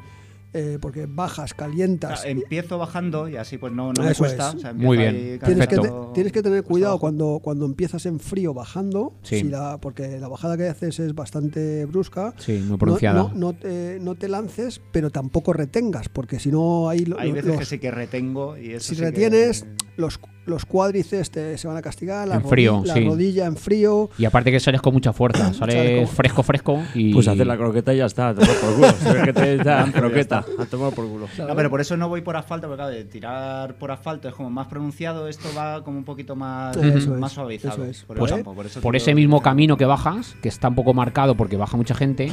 eh, 0.54 0.78
porque 0.82 1.08
bajas, 1.08 1.52
O 1.54 1.56
calientas. 1.56 2.22
sea, 2.22 2.30
empiezo 2.32 2.78
bajando 2.78 3.28
y 3.28 3.38
así 3.38 3.58
pues 3.58 3.74
no, 3.74 3.92
no 3.94 4.04
me 4.04 4.14
cuesta. 4.14 4.50
es. 4.50 4.56
o 4.56 4.60
sea, 4.60 4.74
Muy 4.74 4.98
bien. 4.98 5.40
Tienes 5.44 5.68
que, 5.68 5.78
te- 5.78 5.92
tienes 6.14 6.32
que 6.32 6.42
tener 6.44 6.64
cuidado 6.64 7.00
cuando, 7.00 7.40
cuando 7.44 7.66
empiezas 7.66 8.06
en 8.06 8.20
frío 8.20 8.54
bajando, 8.54 9.14
Sí. 9.24 9.40
si 9.40 9.44
la- 9.46 9.78
porque 9.80 10.20
la 10.20 10.28
bajada 10.28 10.56
que 10.58 10.68
haces 10.68 11.00
es 11.00 11.16
bastante 11.16 11.86
brusca. 11.86 12.34
Sí, 12.38 12.54
muy 12.60 12.70
No, 12.70 12.78
pronunciada. 12.78 13.24
no, 13.24 13.32
no 13.34 13.54
te, 13.54 14.00
no 14.00 14.16
te 14.16 14.28
lances, 14.28 14.82
pero 14.92 15.10
tampoco 15.10 15.54
retengas, 15.54 16.10
porque 16.10 16.40
si 16.40 16.52
no 16.52 16.90
hay, 16.90 17.06
Hay 17.18 17.32
veces 17.32 17.50
los- 17.50 17.58
que 17.60 17.66
sí 17.66 17.80
que 17.80 17.92
retengo 17.92 18.58
y 18.58 18.72
eso 18.74 18.90
si 18.90 18.96
sí 18.96 19.02
que- 19.02 19.08
retienes 19.08 19.66
los, 19.98 20.20
los 20.46 20.66
cuádriceps 20.66 21.32
te, 21.32 21.58
se 21.58 21.68
van 21.68 21.78
a 21.78 21.82
castigar, 21.82 22.28
la, 22.28 22.36
En 22.36 22.44
frío, 22.46 22.80
rodi- 22.82 22.86
la 22.88 22.94
sí. 22.96 23.06
rodilla 23.06 23.46
en 23.46 23.56
frío. 23.56 24.10
Y 24.18 24.26
aparte 24.26 24.52
que 24.52 24.60
sales 24.60 24.82
con 24.82 24.94
mucha 24.94 25.14
fuerza, 25.14 25.54
Sales 25.54 25.76
sales 25.76 26.08
con- 26.08 26.16
fresco, 26.16 26.44
fresco 26.44 26.82
y... 26.94 27.14
Pues 27.14 27.28
hacer 27.28 27.48
la 27.48 27.56
croqueta 27.58 27.94
y 27.94 27.98
ya 27.98 28.06
está, 28.08 28.30
a 28.30 28.34
tomar 28.36 28.56
por 28.58 28.76
culo. 28.76 28.88
Si 29.00 29.06
ves 29.06 29.24
que 29.24 29.34
te 29.34 29.58
dan 29.58 29.92
croqueta, 29.92 30.46
a 30.60 30.66
tomar 30.66 30.92
por 30.94 31.08
culo. 31.08 31.28
No, 31.48 31.56
pero 31.56 31.70
por 31.70 31.80
eso 31.82 31.96
no 31.96 32.10
voy 32.10 32.22
por 32.22 32.36
asfalto, 32.36 32.68
porque 32.68 32.78
claro, 32.82 32.94
de 32.94 33.06
tirar 33.06 33.76
por 33.76 33.92
asfalto 33.92 34.28
es 34.28 34.34
como 34.36 34.50
más 34.50 34.68
pronunciado, 34.68 35.28
esto 35.28 35.48
va 35.58 35.84
como 35.84 35.98
un 35.98 36.04
poquito 36.04 36.36
más, 36.36 36.76
Eso 36.78 37.12
más 37.12 37.32
es, 37.32 37.36
suavizado. 37.36 37.74
eso 37.76 37.86
es. 37.86 38.04
Por, 38.04 38.18
Pues 38.18 38.32
el 38.32 38.38
campo, 38.40 38.54
por, 38.54 38.66
eso 38.66 38.82
por 38.82 38.92
tiro- 38.94 38.98
ese 39.02 39.16
mismo 39.16 39.42
camino 39.42 39.78
que 39.78 39.86
bajas, 39.86 40.36
que 40.42 40.50
está 40.50 40.68
un 40.68 40.76
poco 40.76 40.94
marcado 40.94 41.36
porque 41.36 41.56
baja 41.58 41.78
mucha 41.78 41.96
gente, 41.96 42.32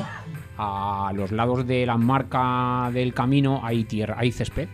a 0.59 1.13
los 1.15 1.33
lados 1.33 1.67
de 1.67 1.87
la 1.87 1.97
marca 1.97 2.91
del 2.93 3.15
camino 3.15 3.61
hay 3.65 3.85
tierra, 3.85 4.17
hay 4.19 4.33
césped. 4.33 4.69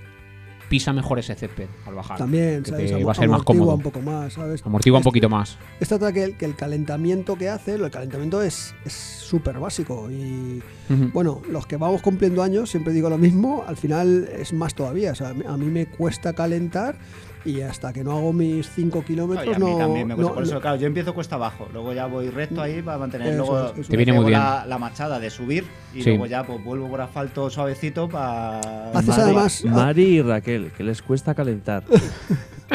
Pisa 0.69 0.93
mejor 0.93 1.19
ese 1.19 1.35
césped 1.35 1.69
al 1.87 1.95
bajar. 1.95 2.19
También, 2.19 2.65
¿sabes? 2.67 2.91
te 2.91 3.05
va 3.05 3.13
a 3.13 3.15
ser 3.15 3.29
más 3.29 3.41
amortigua 3.41 3.45
cómodo. 3.67 3.77
un 3.77 3.83
poco 3.83 4.01
más, 4.01 4.33
¿sabes? 4.33 4.63
Amortigua 4.65 4.99
un 4.99 5.01
Este- 5.03 5.09
poquito 5.11 5.29
más. 5.29 5.59
Esta 5.81 5.99
trata 5.99 6.13
que 6.13 6.25
el, 6.25 6.37
que 6.37 6.45
el 6.45 6.57
calentamiento 6.57 7.37
que 7.37 7.49
hace, 7.49 7.75
el 7.75 7.91
calentamiento 7.91 8.43
es 8.43 8.75
es 8.85 8.93
súper 8.93 9.59
básico 9.61 10.11
y 10.11 10.63
Bueno, 11.13 11.43
los 11.51 11.67
que 11.67 11.77
vamos 11.77 12.03
cumpliendo 12.03 12.43
años, 12.43 12.71
siempre 12.71 12.93
digo 12.93 13.09
lo 13.11 13.19
mismo, 13.19 13.65
al 13.67 13.77
final 13.77 14.29
es 14.39 14.53
más 14.53 14.75
todavía, 14.75 15.13
o 15.13 15.15
sea, 15.15 15.31
a 15.31 15.57
mí 15.57 15.67
me 15.67 15.87
cuesta 15.87 16.33
calentar 16.33 16.97
y 17.45 17.61
hasta 17.61 17.93
que 17.93 18.03
no 18.03 18.11
hago 18.19 18.33
mis 18.33 18.69
5 18.71 18.97
No, 18.99 19.03
y 19.03 19.05
kilómetros 19.07 19.57
a 19.57 19.59
mí 19.61 19.71
no... 19.73 19.79
también 19.79 20.09
me 20.09 20.15
cuesta. 20.15 20.29
no- 20.31 20.35
por 20.35 20.43
eso, 20.45 20.55
no- 20.55 20.61
claro, 20.61 20.77
yo 20.79 20.87
empiezo 20.89 21.15
cuesta 21.15 21.37
abajo, 21.37 21.69
luego 21.73 21.93
ya 21.93 22.07
voy 22.07 22.29
recto 22.31 22.61
ahí 22.61 22.83
para 22.83 22.99
mantener. 22.99 23.29
Eso 23.29 23.37
luego 23.39 23.67
es, 23.73 23.79
eso. 23.79 23.91
Te 23.91 23.97
viene 23.97 24.13
muy 24.13 24.27
bien. 24.27 24.39
La, 24.41 24.65
la 24.67 24.79
machada 24.79 25.19
de 25.21 25.31
subir 25.31 25.65
y 25.95 26.03
Sí. 26.03 26.11
luego 26.11 26.27
ya 26.27 26.45
pues 26.45 26.63
vuelvo 26.65 26.89
por 26.89 27.01
asfalto 27.01 27.49
suavecito 27.51 28.09
para. 28.09 28.91
Haces 28.91 29.17
además... 29.19 29.65
Mari 29.65 30.03
y 30.19 30.23
Raquel, 30.23 30.73
que 30.77 30.83
les 30.85 31.03
cuesta 31.03 31.35
calentar. 31.35 31.85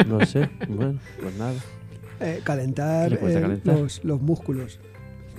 No 0.06 0.24
sé, 0.24 0.48
bueno, 0.68 0.98
pues 1.20 1.34
nada. 1.36 1.52
eh, 2.20 2.40
calentar, 2.42 3.08
¿Qué 3.10 3.14
le 3.16 3.20
cuesta 3.20 3.38
eh, 3.40 3.42
calentar? 3.42 3.78
Los, 3.78 4.02
los 4.04 4.20
músculos. 4.22 4.80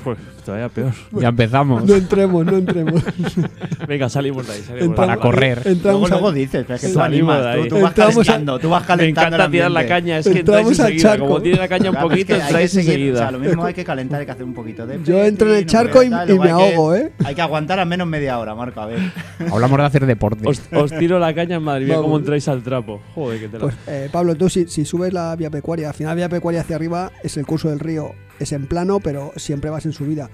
Pues 0.03 0.17
todavía 0.45 0.69
peor. 0.69 0.91
Ya 1.13 1.29
empezamos. 1.29 1.85
No 1.85 1.95
entremos, 1.95 2.45
no 2.45 2.57
entremos. 2.57 3.01
Venga, 3.87 4.09
salimos 4.09 4.45
de 4.47 4.53
ahí. 4.53 4.61
Salimos 4.61 4.89
Entramos- 4.89 4.95
Para 4.95 5.07
de 5.07 5.13
ahí. 5.13 5.19
correr. 5.21 5.57
Luego, 5.63 5.69
Entramos, 5.77 6.11
a- 6.11 6.13
luego 6.15 6.31
dices, 6.31 6.63
pero 6.67 6.75
es 6.75 6.81
que 6.81 6.89
tú 6.89 6.99
animas, 6.99 7.55
tú, 7.55 7.67
tú 7.67 7.75
vas 7.81 7.89
Entramos 7.91 8.17
a- 8.17 8.23
calentando, 8.31 8.59
tú 8.59 8.69
vas 8.69 8.81
Me 8.81 8.87
calentando. 8.87 9.27
encanta 9.27 9.45
el 9.45 9.51
tirar 9.51 9.71
la 9.71 9.87
caña, 9.87 10.17
es 10.17 10.25
que 10.27 10.39
entráis 10.39 10.67
Entramos 10.67 10.79
al 10.79 10.85
enseguida. 10.87 11.09
charco. 11.09 11.25
Como 11.27 11.41
tiene 11.41 11.57
la 11.57 11.67
caña 11.67 11.89
un 11.89 11.93
Claro, 11.95 12.07
es 12.07 12.11
poquito, 12.11 12.33
que 12.35 12.41
entráis 12.41 12.75
enseguida. 12.75 13.13
O 13.13 13.17
sea, 13.17 13.31
lo 13.31 13.39
mismo 13.39 13.65
hay 13.65 13.73
que 13.73 13.83
calentar, 13.83 14.19
hay 14.19 14.25
que 14.25 14.31
hacer 14.31 14.43
un 14.45 14.53
poquito 14.53 14.85
de. 14.87 14.99
Yo 15.03 15.23
entro 15.23 15.49
en 15.51 15.57
el 15.59 15.65
charco 15.65 16.03
y- 16.03 16.09
luego 16.09 16.43
me 16.43 16.49
ahogo, 16.49 16.95
¿eh? 16.95 17.11
Hay 17.23 17.35
que 17.35 17.41
aguantar 17.41 17.79
al 17.79 17.87
menos 17.87 18.07
media 18.07 18.39
hora, 18.39 18.55
Marco, 18.55 18.81
a 18.81 18.85
ver. 18.87 18.99
Hablamos 19.51 19.77
de 19.77 19.83
hacer 19.85 20.05
deporte. 20.05 20.47
Os, 20.47 20.61
os 20.73 20.91
tiro 20.97 21.19
la 21.19 21.33
caña 21.33 21.55
en 21.57 21.63
Madrid, 21.63 21.93
cómo 21.95 22.17
entráis 22.17 22.47
al 22.47 22.61
trapo. 22.63 23.01
Joder, 23.15 23.39
que 23.39 23.47
te 23.47 23.57
la... 23.57 23.63
Pues 23.63 23.75
eh, 23.87 24.09
Pablo, 24.11 24.35
tú 24.35 24.49
si, 24.49 24.67
si 24.67 24.85
subes 24.85 25.13
la 25.13 25.35
vía 25.35 25.49
pecuaria, 25.49 25.87
al 25.89 25.93
final 25.93 26.15
vía 26.15 26.29
pecuaria 26.29 26.61
hacia 26.61 26.75
arriba 26.75 27.11
es 27.23 27.37
el 27.37 27.45
curso 27.45 27.69
del 27.69 27.79
río, 27.79 28.11
es 28.43 28.51
en 28.51 28.67
plano, 28.67 28.99
pero 28.99 29.31
siempre 29.35 29.69
vas 29.69 29.85
en 29.85 29.93
subida. 29.93 30.29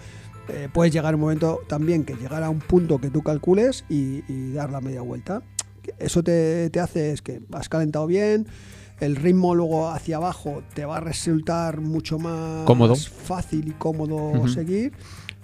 Eh, 0.50 0.68
puedes 0.74 0.92
llegar 0.94 1.14
un 1.16 1.22
momento 1.22 1.60
también 1.68 2.04
que 2.06 2.16
llegar 2.16 2.44
a 2.44 2.50
un 2.50 2.60
punto 2.60 2.98
que 3.00 3.10
tú 3.10 3.22
calcules 3.22 3.86
y, 3.90 4.24
y 4.28 4.52
dar 4.54 4.72
la 4.72 4.82
media 4.82 5.02
vuelta. 5.02 5.42
Eso 5.98 6.24
te, 6.24 6.70
te 6.70 6.80
hace 6.80 7.12
es 7.12 7.22
que 7.22 7.42
has 7.52 7.70
calentado 7.70 8.06
bien, 8.08 8.48
el 9.00 9.16
ritmo 9.16 9.56
luego 9.56 9.90
hacia 9.90 10.18
abajo 10.18 10.62
te 10.74 10.86
va 10.86 10.98
a 10.98 11.00
resultar 11.00 11.82
mucho 11.82 12.20
más 12.20 12.66
Cómodo. 12.66 12.96
fácil 12.96 13.68
y 13.70 13.72
cómodo 13.72 14.48
seguir. 14.48 14.92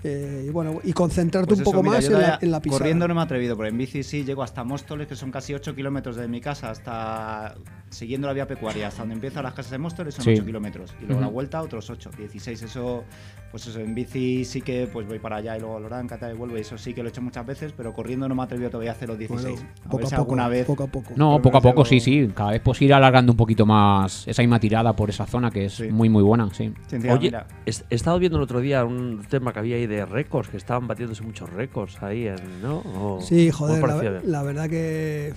eh, 0.03 0.45
y 0.48 0.50
bueno, 0.51 0.81
y 0.84 0.93
concentrarte 0.93 1.48
Pues 1.50 1.60
un 1.60 1.63
eso, 1.63 1.72
poco 1.72 1.84
mira, 1.84 1.95
más 1.95 2.05
en 2.05 2.13
la, 2.13 2.38
en 2.41 2.51
la 2.51 2.60
pisada. 2.62 2.79
Corriendo 2.79 3.07
no 3.07 3.15
me 3.15 3.22
he 3.22 3.24
atrevido, 3.24 3.55
pero 3.57 3.69
en 3.69 3.77
bici 3.77 4.03
sí 4.03 4.24
llego 4.24 4.43
hasta 4.43 4.63
Móstoles, 4.63 5.07
que 5.07 5.15
son 5.15 5.31
casi 5.31 5.53
8 5.53 5.74
kilómetros 5.74 6.15
de 6.15 6.27
mi 6.27 6.41
casa 6.41 6.69
hasta 6.69 7.55
siguiendo 7.89 8.27
la 8.27 8.33
vía 8.33 8.47
pecuaria 8.47 8.87
hasta 8.87 9.01
donde 9.03 9.15
empiezan 9.15 9.43
las 9.43 9.53
casas 9.53 9.71
de 9.71 9.77
Móstoles 9.77 10.13
son 10.15 10.25
Sí. 10.25 10.31
8 10.31 10.45
kilómetros. 10.45 10.93
Y 11.01 11.05
luego 11.05 11.21
la 11.21 11.27
Ujú. 11.27 11.33
vuelta 11.35 11.61
otros 11.61 11.89
8, 11.89 12.09
16. 12.17 12.61
Eso, 12.63 13.03
pues 13.51 13.67
eso, 13.67 13.79
en 13.79 13.95
bici 13.95 14.43
sí 14.43 14.61
que 14.61 14.89
pues 14.91 15.07
voy 15.07 15.19
para 15.19 15.37
allá 15.37 15.55
y 15.55 15.59
luego 15.61 15.77
a 15.77 15.79
Loranca 15.79 16.17
tal, 16.17 16.33
y 16.33 16.37
vuelvo. 16.37 16.57
Y 16.57 16.61
eso 16.61 16.77
sí 16.77 16.93
que 16.93 17.01
lo 17.03 17.07
he 17.09 17.11
hecho 17.11 17.21
muchas 17.21 17.45
veces, 17.45 17.73
pero 17.75 17.93
corriendo 17.93 18.27
no 18.27 18.35
me 18.35 18.41
he 18.41 18.45
atrevido 18.45 18.69
todavía 18.69 18.91
a 18.91 18.95
hacer 18.95 19.07
los 19.07 19.17
16. 19.17 19.55
Bueno, 19.59 19.69
a 19.85 19.89
poco 19.89 19.97
ver 19.97 20.07
si 20.07 20.15
a 20.15 20.17
poco, 20.17 20.31
alguna 20.31 20.47
vez. 20.49 20.65
poco 20.65 20.83
a 20.83 20.87
poco. 20.87 21.13
No, 21.15 21.41
poco 21.41 21.57
a 21.57 21.61
poco, 21.61 21.85
sí, 21.85 21.95
hago- 21.97 22.03
sí. 22.03 22.31
Cada 22.35 22.51
vez 22.51 22.61
pues 22.63 22.81
ir 22.81 22.93
alargando 22.93 23.31
un 23.31 23.37
poquito 23.37 23.65
más 23.65 24.27
esa 24.27 24.41
misma 24.41 24.59
tirada 24.59 24.93
por 24.95 25.09
esa 25.09 25.25
zona 25.25 25.51
que 25.51 25.65
es 25.65 25.73
Sí. 25.75 25.87
muy, 25.89 26.09
muy 26.09 26.23
buena, 26.23 26.49
sí. 26.53 26.73
Oye, 26.91 27.17
mira, 27.19 27.47
he 27.65 27.71
estado 27.95 28.19
viendo 28.19 28.37
el 28.37 28.43
otro 28.43 28.59
día 28.59 28.83
un 28.83 29.23
tema 29.29 29.53
que 29.53 29.59
había 29.59 29.75
ahí 29.77 29.87
de 29.87 30.05
récords, 30.05 30.49
que 30.49 30.57
estaban 30.57 30.87
batiéndose 30.87 31.23
muchos 31.23 31.49
récords 31.51 32.01
ahí, 32.03 32.27
en, 32.27 32.61
¿no? 32.61 32.77
O- 32.79 33.19
Sí, 33.21 33.49
¿o 33.49 33.53
joder, 33.53 33.81
la, 33.87 34.21
la 34.23 34.43
verdad 34.43 34.69
que 34.69 35.33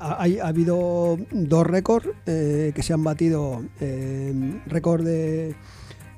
ha, 0.00 0.22
hay- 0.22 0.38
ha 0.38 0.46
habido 0.46 1.18
dos 1.32 1.66
récords 1.66 1.87
eh, 2.26 2.72
que 2.74 2.82
se 2.82 2.92
han 2.92 3.02
batido. 3.02 3.62
eh, 3.80 4.60
récord 4.66 5.04
de, 5.04 5.54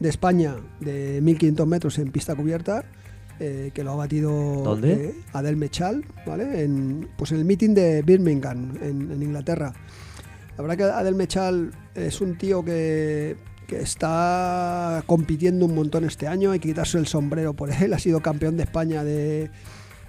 de 0.00 0.08
España 0.08 0.56
de 0.80 1.20
1500 1.22 1.66
metros 1.66 1.98
en 1.98 2.10
pista 2.10 2.34
cubierta, 2.34 2.84
eh, 3.38 3.70
que 3.72 3.84
lo 3.84 3.92
ha 3.92 3.96
batido 3.96 4.30
¿Dónde? 4.64 4.92
eh, 4.92 5.14
Adel 5.32 5.56
Mechal, 5.56 6.04
¿vale? 6.26 6.62
En, 6.64 7.08
pues 7.16 7.32
en 7.32 7.38
el 7.38 7.44
meeting 7.44 7.74
de 7.74 8.02
Birmingham, 8.02 8.76
en, 8.82 9.10
en 9.12 9.22
Inglaterra. 9.22 9.72
La 10.56 10.62
verdad 10.62 10.76
que 10.76 10.84
Adel 10.84 11.14
Mechal 11.14 11.70
es 11.94 12.20
un 12.20 12.36
tío 12.36 12.62
que, 12.64 13.36
que 13.66 13.80
está 13.80 15.02
compitiendo 15.06 15.64
un 15.66 15.74
montón 15.74 16.04
este 16.04 16.26
año, 16.26 16.50
hay 16.50 16.58
que 16.58 16.68
quitarse 16.68 16.98
el 16.98 17.06
sombrero 17.06 17.54
por 17.54 17.70
él, 17.70 17.94
ha 17.94 17.98
sido 17.98 18.20
campeón 18.20 18.56
de 18.56 18.64
España 18.64 19.04
de, 19.04 19.50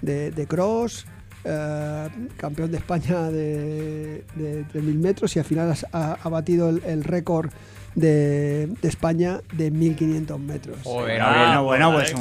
de, 0.02 0.30
de 0.30 0.46
cross, 0.46 1.06
eh, 1.44 2.08
campeón 2.36 2.70
de 2.70 2.78
España 2.78 3.30
de, 3.30 4.24
de 4.34 4.64
3.000 4.72 4.94
metros 4.94 5.34
y 5.36 5.38
al 5.38 5.44
final 5.44 5.74
ha, 5.92 6.12
ha 6.22 6.28
batido 6.28 6.68
el, 6.70 6.82
el 6.84 7.04
récord 7.04 7.50
de, 7.94 8.68
de 8.80 8.88
España 8.88 9.40
de 9.52 9.70
1.500 9.70 10.38
metros. 10.38 10.76
Joder, 10.82 11.20
Ah, 11.20 11.60
bueno, 11.60 11.90
bueno, 11.92 11.92
pues 11.92 12.14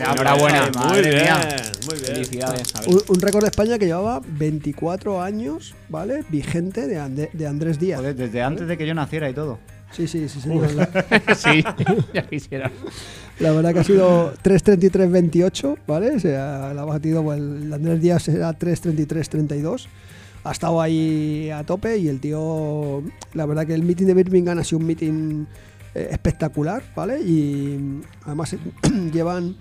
enhorabuena. 0.00 0.70
Muy 0.88 1.00
bien, 1.00 1.14
mía. 1.14 1.38
muy 1.86 1.94
bien. 1.94 2.06
Felicidades. 2.06 2.72
Un, 2.88 3.00
un 3.06 3.20
récord 3.20 3.42
de 3.42 3.48
España 3.50 3.78
que 3.78 3.86
llevaba 3.86 4.20
24 4.26 5.22
años, 5.22 5.74
¿vale? 5.88 6.24
Vigente 6.28 6.88
de, 6.88 6.98
Ande- 6.98 7.30
de 7.32 7.46
Andrés 7.46 7.78
Díaz. 7.78 8.00
Joder, 8.00 8.16
desde 8.16 8.42
antes 8.42 8.66
de 8.66 8.76
que 8.76 8.84
yo 8.86 8.94
naciera 8.94 9.30
y 9.30 9.34
todo. 9.34 9.60
Sí, 9.92 10.06
sí, 10.08 10.28
sí, 10.28 10.40
señor. 10.40 10.68
Sí, 11.36 11.62
ya 12.14 12.22
quisiera. 12.28 12.70
la 13.40 13.52
verdad 13.52 13.72
que 13.74 13.80
ha 13.80 13.84
sido 13.84 14.32
3.33.28, 14.42 15.76
¿vale? 15.86 16.18
Se 16.20 16.36
ha, 16.36 16.72
la 16.74 16.82
ha 16.82 16.84
batido, 16.84 17.22
pues, 17.22 17.38
el 17.38 17.72
Andrés 17.72 18.00
Díaz 18.00 18.28
era 18.28 18.58
3.33.32. 18.58 19.86
Ha 20.44 20.50
estado 20.52 20.80
ahí 20.80 21.50
a 21.50 21.62
tope 21.64 21.98
y 21.98 22.08
el 22.08 22.20
tío, 22.20 23.02
la 23.34 23.46
verdad 23.46 23.66
que 23.66 23.74
el 23.74 23.82
meeting 23.84 24.06
de 24.06 24.14
Birmingham 24.14 24.58
ha 24.58 24.64
sido 24.64 24.78
un 24.80 24.86
meeting 24.86 25.44
eh, 25.94 26.08
espectacular, 26.10 26.82
¿vale? 26.96 27.20
Y 27.20 28.00
además 28.24 28.56
llevan 29.12 29.54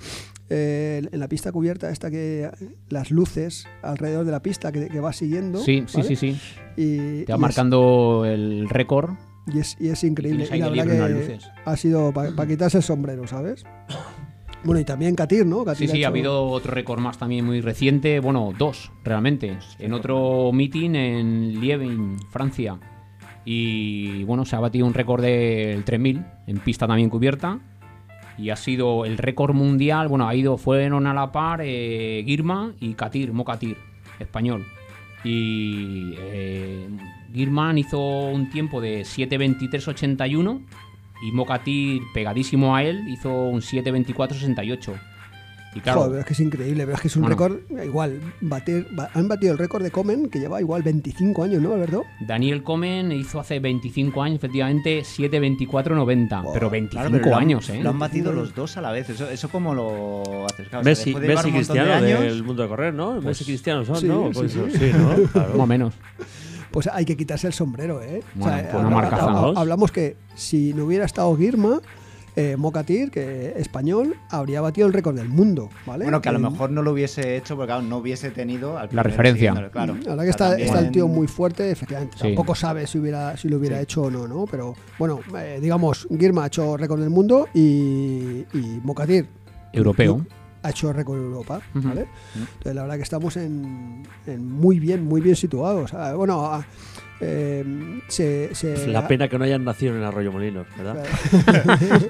eh, 0.49 1.03
en 1.11 1.19
la 1.19 1.27
pista 1.27 1.51
cubierta 1.51 1.91
esta 1.91 2.09
que 2.09 2.49
las 2.89 3.11
luces 3.11 3.67
alrededor 3.83 4.25
de 4.25 4.31
la 4.31 4.41
pista 4.41 4.71
que, 4.71 4.87
que 4.87 4.99
va 4.99 5.13
siguiendo. 5.13 5.59
Sí, 5.59 5.83
sí, 5.87 5.97
¿vale? 5.97 6.07
sí, 6.07 6.15
sí. 6.15 6.39
Y, 6.77 7.25
Te 7.25 7.31
va 7.33 7.35
y 7.35 7.39
es- 7.39 7.39
marcando 7.41 8.23
el 8.25 8.67
récord. 8.67 9.11
Y 9.47 9.59
es, 9.59 9.77
y 9.79 9.89
es 9.89 10.03
increíble. 10.03 10.47
Y 10.51 10.57
la 10.57 10.69
verdad 10.69 11.07
que 11.07 11.39
ha 11.65 11.77
sido 11.77 12.11
para 12.13 12.47
quitarse 12.47 12.77
el 12.77 12.83
sombrero, 12.83 13.27
¿sabes? 13.27 13.63
Bueno, 14.63 14.79
y 14.79 14.85
también 14.85 15.15
Katir, 15.15 15.43
¿no? 15.43 15.61
Sí, 15.61 15.65
Katir 15.65 15.89
sí, 15.89 15.95
ha 15.95 15.99
hecho- 16.01 16.07
habido 16.09 16.43
otro 16.45 16.71
récord 16.71 16.99
más 16.99 17.17
también 17.17 17.43
muy 17.43 17.61
reciente. 17.61 18.19
Bueno, 18.19 18.53
dos, 18.55 18.91
realmente. 19.03 19.57
En 19.79 19.91
otro 19.91 20.51
meeting 20.53 20.91
en 20.93 21.59
Lievin, 21.59 22.17
Francia. 22.29 22.77
Y 23.43 24.23
bueno, 24.25 24.45
se 24.45 24.55
ha 24.55 24.59
batido 24.59 24.85
un 24.85 24.93
récord 24.93 25.19
del 25.23 25.83
3000 25.83 26.23
en 26.45 26.59
pista 26.59 26.85
también 26.85 27.09
cubierta. 27.09 27.57
Y 28.37 28.51
ha 28.51 28.55
sido 28.55 29.05
el 29.05 29.17
récord 29.17 29.55
mundial. 29.55 30.07
Bueno, 30.09 30.27
ha 30.27 30.35
ido, 30.35 30.57
fueron 30.59 31.07
a 31.07 31.13
la 31.15 31.31
par 31.31 31.61
eh, 31.63 32.21
Girma 32.23 32.75
y 32.79 32.93
Katir, 32.93 33.33
Mokatir, 33.33 33.77
español. 34.19 34.63
Y 35.23 36.13
eh, 36.19 36.87
Girman 37.33 37.77
hizo 37.77 37.99
un 37.99 38.49
tiempo 38.49 38.81
de 38.81 39.01
7.23.81 39.01 40.61
y 41.23 41.31
Mokatir, 41.31 42.01
pegadísimo 42.13 42.75
a 42.75 42.83
él, 42.83 43.07
hizo 43.07 43.31
un 43.31 43.61
7.24.68. 43.61 44.93
Y 45.73 45.79
claro, 45.79 46.01
Joder, 46.01 46.19
es 46.19 46.25
que 46.25 46.33
es 46.33 46.39
increíble, 46.41 46.83
pero 46.83 46.95
es 46.95 47.01
que 47.01 47.07
es 47.07 47.15
un 47.15 47.21
Bueno. 47.21 47.37
récord 47.37 47.59
igual. 47.85 48.19
Bater, 48.41 48.87
ba- 48.91 49.09
han 49.13 49.29
batido 49.29 49.53
el 49.53 49.57
récord 49.57 49.81
de 49.81 49.89
Comen, 49.89 50.29
que 50.29 50.37
lleva 50.39 50.59
igual 50.59 50.81
25 50.83 51.43
años, 51.45 51.61
¿no, 51.61 51.71
Alberto? 51.73 52.03
Daniel 52.27 52.61
Comen 52.61 53.13
hizo 53.13 53.39
hace 53.39 53.59
25 53.61 54.21
años, 54.21 54.35
efectivamente, 54.35 55.01
7.24.90. 55.05 56.41
Wow, 56.43 56.53
pero 56.53 56.69
25 56.69 56.89
Claro, 57.01 57.11
pero 57.11 57.29
lo 57.29 57.35
han- 57.37 57.43
años, 57.43 57.69
¿eh? 57.69 57.79
Lo 57.81 57.91
han 57.91 57.99
batido 57.99 58.33
los 58.33 58.53
dos 58.53 58.75
a 58.75 58.81
la 58.81 58.91
vez. 58.91 59.09
Eso, 59.11 59.29
eso 59.29 59.47
como 59.47 59.73
lo 59.73 60.45
haces. 60.45 60.67
Claro, 60.67 60.81
o 60.81 60.83
sea, 60.83 60.91
Messi, 60.91 61.13
de 61.13 61.19
Messi 61.21 61.33
montón 61.33 61.51
de 61.51 61.57
Cristiano 61.59 61.93
años, 61.93 62.19
del 62.19 62.43
mundo 62.43 62.63
de 62.63 62.67
correr, 62.69 62.93
¿no? 62.93 63.21
Messi 63.21 63.45
Cristiano 63.45 63.85
son, 63.85 63.95
sí, 63.95 64.07
¿no? 64.09 64.25
sí, 64.27 64.31
Pues 64.33 64.51
sí. 64.51 64.59
eso, 64.67 64.77
sí, 64.77 64.91
¿no? 64.93 65.15
Claro. 65.31 65.49
Más 65.51 65.59
o 65.59 65.67
menos. 65.67 65.93
Pues 66.71 66.87
hay 66.87 67.05
que 67.05 67.17
quitarse 67.17 67.47
el 67.47 67.53
sombrero, 67.53 68.01
¿eh? 68.01 68.21
Bueno, 68.35 68.57
pues 68.63 68.73
una 68.73 68.83
habla- 68.83 68.89
marcaza, 68.89 69.23
habla- 69.23 69.41
¿no? 69.53 69.59
hablamos 69.59 69.91
que 69.91 70.15
si 70.35 70.73
no 70.73 70.85
hubiera 70.85 71.05
estado 71.05 71.35
Girma, 71.35 71.81
eh, 72.37 72.55
Mokatir, 72.57 73.11
que 73.11 73.53
español, 73.57 74.15
habría 74.29 74.61
batido 74.61 74.87
el 74.87 74.93
récord 74.93 75.15
del 75.17 75.27
mundo, 75.27 75.69
¿vale? 75.85 76.05
Bueno, 76.05 76.21
que 76.21 76.29
a 76.29 76.31
lo 76.31 76.37
En- 76.37 76.45
mejor 76.53 76.71
no 76.71 76.81
lo 76.81 76.91
hubiese 76.93 77.35
hecho 77.35 77.57
porque 77.57 77.67
claro, 77.73 77.81
no 77.81 77.97
hubiese 77.97 78.31
tenido 78.31 78.77
al 78.77 78.87
primero 78.87 79.09
referencia. 79.09 79.69
Claro. 79.69 79.95
La 80.05 80.15
verdad 80.15 80.23
que 80.23 80.29
O 80.29 80.33
sea, 80.37 80.51
está, 80.53 80.57
está 80.57 80.79
el 80.79 80.91
tío 80.91 81.09
muy 81.09 81.27
fuerte, 81.27 81.69
efectivamente. 81.69 82.15
Sí. 82.17 82.23
Tampoco 82.27 82.55
sabe 82.55 82.87
si 82.87 82.99
hubiera 82.99 83.35
si 83.35 83.49
lo 83.49 83.57
hubiera 83.57 83.75
Sí. 83.77 83.83
hecho 83.83 84.03
o 84.03 84.09
no, 84.09 84.29
¿no? 84.29 84.45
Pero 84.49 84.73
bueno, 84.97 85.19
eh, 85.37 85.59
digamos, 85.61 86.07
Girma 86.17 86.45
ha 86.45 86.47
hecho 86.47 86.77
récord 86.77 87.01
del 87.01 87.09
mundo 87.09 87.49
y, 87.53 88.45
y 88.53 88.79
Mokatir 88.81 89.27
Europeo. 89.73 90.25
Ha 90.63 90.69
hecho 90.69 90.93
récord 90.93 91.19
de 91.19 91.25
Europa. 91.25 91.61
¿vale? 91.73 92.07
Entonces 92.35 92.75
la 92.75 92.81
verdad 92.83 92.95
que 92.97 93.03
estamos 93.03 93.35
en, 93.37 94.03
en 94.27 94.51
muy 94.51 94.79
bien, 94.79 95.03
muy 95.05 95.21
bien 95.21 95.35
situados. 95.35 95.93
Ah, 95.93 96.13
bueno, 96.15 96.45
ah, 96.45 96.63
eh, 97.19 98.01
se, 98.07 98.53
se- 98.55 98.73
Pues 98.73 98.87
la 98.87 99.07
pena 99.07 99.27
que 99.27 99.37
no 99.37 99.43
hayan 99.45 99.63
nacido 99.63 99.95
en 99.95 100.03
Arroyo 100.03 100.31
Molinos, 100.31 100.65
¿verdad? 100.77 101.03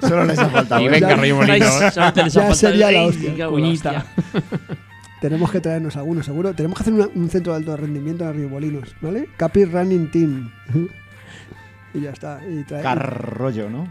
Solo 0.00 0.24
les 0.24 0.38
ha 0.38 0.48
faltado. 0.48 0.80
Y 0.80 0.88
venga, 0.88 1.10
Ya- 1.10 1.16
Rayo 1.16 1.36
Molino. 1.36 1.66
Solamente 1.92 2.22
les 2.24 2.36
ha 2.36 2.40
Ya 2.40 2.46
faltado 2.48 2.54
sería 2.54 2.90
la 2.90 3.02
hostia. 3.04 3.34
en. 3.36 4.04
Tenemos 5.20 5.52
que 5.52 5.60
traernos 5.60 5.96
algunos, 5.96 6.26
seguro. 6.26 6.52
Tenemos 6.54 6.76
que 6.78 6.82
hacer 6.82 6.94
una- 6.94 7.08
un 7.14 7.28
centro 7.30 7.52
de 7.52 7.58
alto 7.58 7.76
rendimiento 7.76 8.24
en 8.24 8.30
Arribolinos, 8.30 8.94
¿vale? 9.00 9.28
Capi 9.36 9.64
Running 9.66 10.10
Team. 10.10 10.50
y 11.94 12.00
ya 12.00 12.10
está. 12.10 12.40
Y 12.48 12.64
trae- 12.64 12.82
Carrollo, 12.82 13.70
¿no? 13.70 13.88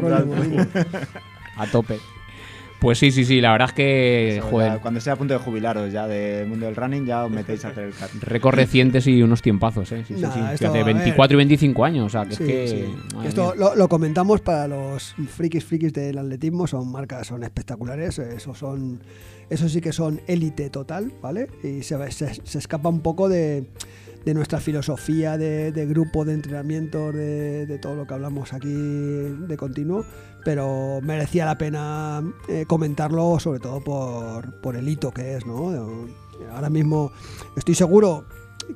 rollo 0.00 0.26
molino. 0.26 0.66
A 1.56 1.66
tope. 1.66 1.98
Pues 2.84 2.98
sí, 2.98 3.10
sí, 3.10 3.24
sí, 3.24 3.40
la 3.40 3.52
verdad 3.52 3.68
es 3.70 3.74
que, 3.74 4.36
Eso, 4.36 4.46
joder, 4.48 4.72
ya 4.74 4.78
Cuando 4.78 5.00
sea 5.00 5.14
a 5.14 5.16
punto 5.16 5.34
de 5.34 5.40
jubilaros 5.40 5.92
ya 5.92 6.06
del 6.06 6.46
mundo 6.46 6.66
del 6.66 6.76
running, 6.76 7.04
ya 7.06 7.24
os 7.24 7.30
metéis 7.30 7.64
a 7.64 7.68
hacer 7.68 7.84
el 7.84 7.94
car. 7.94 8.10
récord 8.20 8.54
recientes 8.54 9.06
y 9.06 9.22
unos 9.22 9.40
tiempazos, 9.42 9.90
¿eh? 9.92 10.04
Sí, 10.06 10.14
sí, 10.16 10.20
Nah, 10.22 10.30
sí. 10.32 10.40
esto, 10.40 10.58
Fíjate, 10.58 10.80
a 10.80 10.84
ver. 10.84 10.94
24 10.94 11.34
y 11.34 11.36
25 11.38 11.84
años, 11.84 12.06
o 12.06 12.08
sea, 12.10 12.24
que 12.26 12.36
Sí, 12.36 12.42
es 12.44 12.72
que... 12.72 13.28
Esto 13.28 13.54
lo, 13.56 13.74
lo 13.74 13.88
comentamos 13.88 14.40
para 14.42 14.68
los 14.68 15.14
frikis 15.28 15.64
frikis 15.64 15.92
del 15.92 16.18
atletismo, 16.18 16.66
son 16.66 16.92
marcas, 16.92 17.26
son 17.26 17.42
espectaculares, 17.42 18.18
eso 18.18 18.54
son, 18.54 19.00
eso 19.50 19.68
sí 19.68 19.80
que 19.80 19.92
son 19.92 20.20
élite 20.26 20.68
total, 20.70 21.12
¿vale? 21.22 21.48
Y 21.62 21.82
se, 21.82 22.10
se- 22.12 22.34
se 22.44 22.58
escapa 22.58 22.88
un 22.90 23.00
poco 23.00 23.28
de, 23.28 23.64
de 24.24 24.34
nuestra 24.34 24.60
filosofía 24.60 25.36
de, 25.36 25.86
grupo, 25.86 26.24
de 26.24 26.34
entrenamiento, 26.34 27.12
de, 27.12 27.66
de 27.66 27.78
todo 27.78 27.94
lo 27.94 28.06
que 28.06 28.14
hablamos 28.14 28.52
aquí 28.52 28.72
de 28.72 29.56
continuo, 29.56 30.04
pero 30.44 31.00
merecía 31.02 31.44
la 31.44 31.58
pena 31.58 32.22
eh, 32.48 32.64
comentarlo, 32.66 33.38
sobre 33.38 33.60
todo 33.60 33.82
por, 33.82 34.60
por 34.60 34.76
el 34.76 34.88
hito 34.88 35.12
que 35.12 35.36
es, 35.36 35.46
¿no? 35.46 35.98
Ahora 36.52 36.70
mismo 36.70 37.12
estoy 37.56 37.74
seguro 37.74 38.24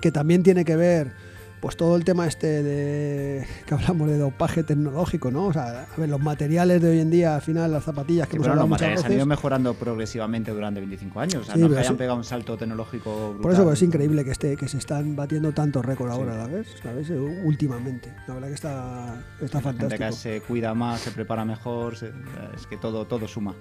que 0.00 0.12
también 0.12 0.42
tiene 0.42 0.64
que 0.64 0.76
ver 0.76 1.12
pues 1.60 1.76
todo 1.76 1.96
el 1.96 2.04
tema 2.04 2.26
este 2.26 2.62
de 2.62 3.46
que 3.66 3.74
hablamos 3.74 4.08
de 4.08 4.18
dopaje 4.18 4.62
tecnológico, 4.62 5.30
¿no? 5.30 5.46
O 5.46 5.52
sea, 5.52 5.86
a 5.94 6.00
ver, 6.00 6.08
los 6.08 6.20
materiales 6.20 6.80
de 6.80 6.90
hoy 6.90 7.00
en 7.00 7.10
día, 7.10 7.34
al 7.36 7.42
final 7.42 7.72
las 7.72 7.84
zapatillas 7.84 8.26
que 8.28 8.32
Sí, 8.32 8.36
hemos 8.36 8.44
pero 8.46 8.54
los 8.54 8.62
hablado 8.62 8.68
muchas 8.68 8.80
materiales 8.82 9.04
han 9.06 9.12
ido 9.12 9.26
mejorando 9.26 9.74
progresivamente 9.74 10.50
durante 10.52 10.80
25 10.80 11.20
años. 11.20 11.42
O 11.42 11.44
sea, 11.44 11.54
Sí, 11.54 11.60
no 11.60 11.68
que 11.68 11.78
hayan 11.78 11.92
sí. 11.94 11.98
pegado 11.98 12.16
un 12.18 12.24
salto 12.24 12.56
tecnológico 12.56 13.28
brutal. 13.30 13.42
Por 13.42 13.52
eso 13.52 13.64
pues, 13.64 13.78
es 13.78 13.82
increíble 13.82 14.24
que 14.24 14.30
esté, 14.30 14.56
que 14.56 14.68
se 14.68 14.78
están 14.78 15.16
batiendo 15.16 15.52
tantos 15.52 15.84
récords 15.84 16.12
ahora, 16.12 16.44
¿sabes? 16.44 16.66
¿sabes? 16.82 17.10
Últimamente. 17.44 18.12
La 18.26 18.34
verdad 18.34 18.48
que 18.48 18.54
está, 18.54 19.24
está 19.40 19.58
La 19.58 19.62
gente 19.64 19.88
que 19.88 19.96
fantástico. 19.98 20.12
se 20.12 20.40
cuida 20.42 20.74
más, 20.74 21.00
se 21.00 21.10
prepara 21.10 21.44
mejor, 21.44 21.96
se- 21.96 22.12
es 22.56 22.66
que 22.66 22.76
todo, 22.76 23.06
todo 23.06 23.26
suma. 23.26 23.54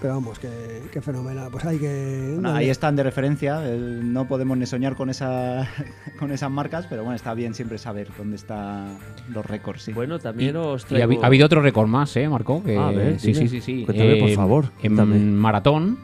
Pero 0.00 0.14
vamos, 0.14 0.38
que, 0.38 0.48
que 0.92 1.00
fenomenal. 1.00 1.48
Pues 1.50 1.64
hay 1.64 1.78
que. 1.78 2.32
Bueno, 2.34 2.52
ahí 2.54 2.68
están 2.68 2.96
de 2.96 3.02
referencia, 3.02 3.60
no 3.60 4.28
podemos 4.28 4.58
ni 4.58 4.66
soñar 4.66 4.94
con, 4.94 5.08
esa, 5.10 5.68
con 6.18 6.30
esas 6.32 6.50
marcas, 6.50 6.86
pero 6.86 7.02
bueno, 7.02 7.16
está 7.16 7.32
bien 7.34 7.54
siempre 7.54 7.78
saber 7.78 8.08
dónde 8.18 8.36
están 8.36 8.98
los 9.30 9.44
récords. 9.46 9.82
Sí. 9.84 9.92
Bueno, 9.92 10.18
también 10.18 10.54
Y 10.54 10.58
ha, 10.58 10.76
traigo... 10.86 11.12
habi- 11.12 11.22
ha 11.22 11.26
habido 11.26 11.46
otro 11.46 11.62
récord 11.62 11.88
más, 11.88 12.14
¿eh, 12.16 12.28
Marco? 12.28 12.62
Que- 12.62 12.76
A 12.76 12.90
ver, 12.90 13.18
sí, 13.18 13.34
sí, 13.34 13.48
sí, 13.48 13.60
sí. 13.60 13.84
Cuéntame, 13.86 14.16
por 14.16 14.28
Eh, 14.28 14.34
favor, 14.36 14.64
En 14.82 14.94
cuéntame. 14.96 15.18
maratón, 15.18 15.98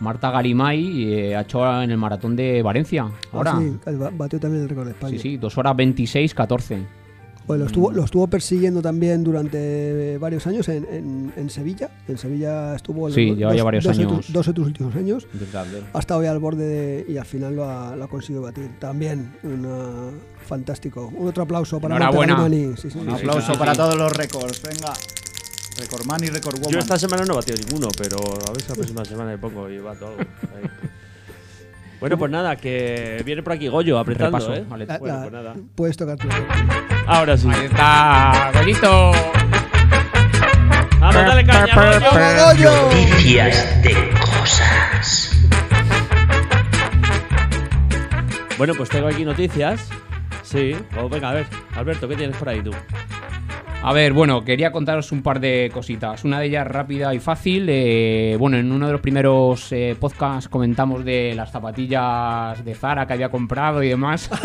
Marta 0.00 0.30
Garimay 0.30 1.12
eh, 1.12 1.36
ha 1.36 1.40
hecho 1.42 1.82
en 1.82 1.90
el 1.90 1.98
maratón 1.98 2.34
de 2.36 2.62
Valencia. 2.62 3.06
Ahora. 3.32 3.52
Ah, 3.56 3.60
sí, 3.60 3.76
batió 4.16 4.38
también 4.40 4.62
el 4.64 4.68
récord 4.68 4.86
de 4.86 4.92
España. 4.92 5.12
Sí, 5.12 5.18
sí, 5.18 5.36
2 5.36 5.56
horas 5.58 5.76
26, 5.76 6.34
14. 6.34 6.97
Pues 7.48 7.58
lo 7.58 7.66
estuvo, 7.66 7.90
lo 7.92 8.04
estuvo 8.04 8.26
persiguiendo 8.28 8.82
también 8.82 9.24
durante 9.24 10.18
varios 10.18 10.46
años 10.46 10.68
en, 10.68 10.84
en- 10.92 11.32
en 11.34 11.48
Sevilla. 11.50 11.88
En 12.06 12.18
Sevilla 12.18 12.76
estuvo 12.76 13.10
Sí, 13.10 13.34
lleva 13.34 13.54
ya 13.54 13.64
varios 13.64 13.84
dos, 13.84 13.98
años. 13.98 14.30
dos 14.32 14.46
de 14.46 14.52
tus 14.52 14.66
últimos 14.66 14.94
años. 14.94 15.26
Hasta 15.94 16.16
hoy 16.18 16.26
al 16.26 16.38
borde 16.38 16.66
de- 16.68 17.06
y 17.08 17.16
al 17.16 17.24
final 17.24 17.56
lo 17.56 17.64
ha, 17.64 17.96
lo 17.96 18.04
ha 18.04 18.08
conseguido 18.08 18.42
batir. 18.42 18.68
También 18.78 19.32
una, 19.42 20.10
fantástico. 20.46 21.10
Un 21.16 21.26
otro 21.26 21.42
aplauso 21.44 21.80
para. 21.80 21.98
Garimani. 21.98 22.76
Sí, 22.76 22.90
sí, 22.90 22.98
Un 22.98 23.06
sí. 23.06 23.12
aplauso 23.26 23.52
sí, 23.54 23.58
para 23.58 23.72
todos 23.74 23.96
los 23.96 24.14
récords. 24.14 24.60
Venga. 24.62 24.92
Record 25.80 26.04
man 26.06 26.22
y 26.24 26.26
record 26.26 26.56
woman. 26.58 26.70
Yo 26.72 26.78
esta 26.80 26.98
semana 26.98 27.24
no 27.24 27.32
he 27.32 27.36
batido 27.36 27.56
ninguno, 27.66 27.88
pero 27.96 28.18
a 28.18 28.52
ver 28.52 28.60
si 28.60 28.68
la 28.68 28.74
próxima 28.74 29.04
semana 29.06 29.30
me 29.30 29.38
pongo 29.38 29.70
y 29.70 29.78
bato 29.78 30.06
algo. 30.08 30.18
Ahí. 30.20 30.68
Bueno, 31.98 32.18
pues 32.18 32.30
nada, 32.30 32.56
que 32.56 33.22
viene 33.24 33.42
por 33.42 33.54
aquí 33.54 33.68
Goyo 33.68 33.98
apretando, 33.98 34.38
Repaso, 34.38 34.54
¿eh? 34.54 34.64
vale. 34.68 34.84
La- 34.86 34.98
Bueno, 34.98 35.14
la- 35.16 35.20
pues 35.22 35.32
nada. 35.32 35.56
Puedes 35.74 35.96
tocar 35.96 36.18
tú. 36.18 36.28
Ahora 37.08 37.38
sí. 37.38 37.48
Ahí 37.50 37.64
está, 37.64 38.50
Goyito. 38.52 39.12
¡Vamos, 41.00 41.14
dale 41.14 41.46
caña, 41.46 41.74
Goyo! 41.74 42.06
¡Vamos, 42.12 42.44
Goyo! 42.44 42.82
Noticias 42.82 43.82
de 43.82 44.10
cosas. 44.20 45.32
Bueno, 48.58 48.74
pues 48.74 48.90
tengo 48.90 49.08
aquí 49.08 49.24
noticias. 49.24 49.88
Sí, 50.42 50.76
oh, 50.98 51.08
venga, 51.08 51.30
a 51.30 51.32
ver, 51.32 51.46
Alberto, 51.76 52.08
¿qué 52.08 52.16
tienes 52.16 52.36
por 52.36 52.50
ahí 52.50 52.60
tú? 52.60 52.72
A 53.88 53.92
ver, 53.94 54.12
bueno, 54.12 54.44
quería 54.44 54.70
contaros 54.70 55.12
un 55.12 55.22
par 55.22 55.40
de 55.40 55.70
cositas. 55.72 56.22
Una 56.24 56.40
de 56.40 56.46
ellas 56.48 56.66
rápida 56.66 57.14
y 57.14 57.20
fácil. 57.20 57.66
eh, 57.70 58.36
bueno, 58.38 58.58
en 58.58 58.70
uno 58.70 58.84
de 58.86 58.92
los 58.92 59.00
primeros 59.00 59.72
eh, 59.72 59.96
podcasts 59.98 60.46
comentamos 60.48 61.06
de 61.06 61.32
las 61.34 61.50
zapatillas 61.50 62.62
de 62.66 62.74
Zara 62.74 63.06
que 63.06 63.14
había 63.14 63.30
comprado 63.30 63.82
y 63.82 63.88
demás. 63.88 64.28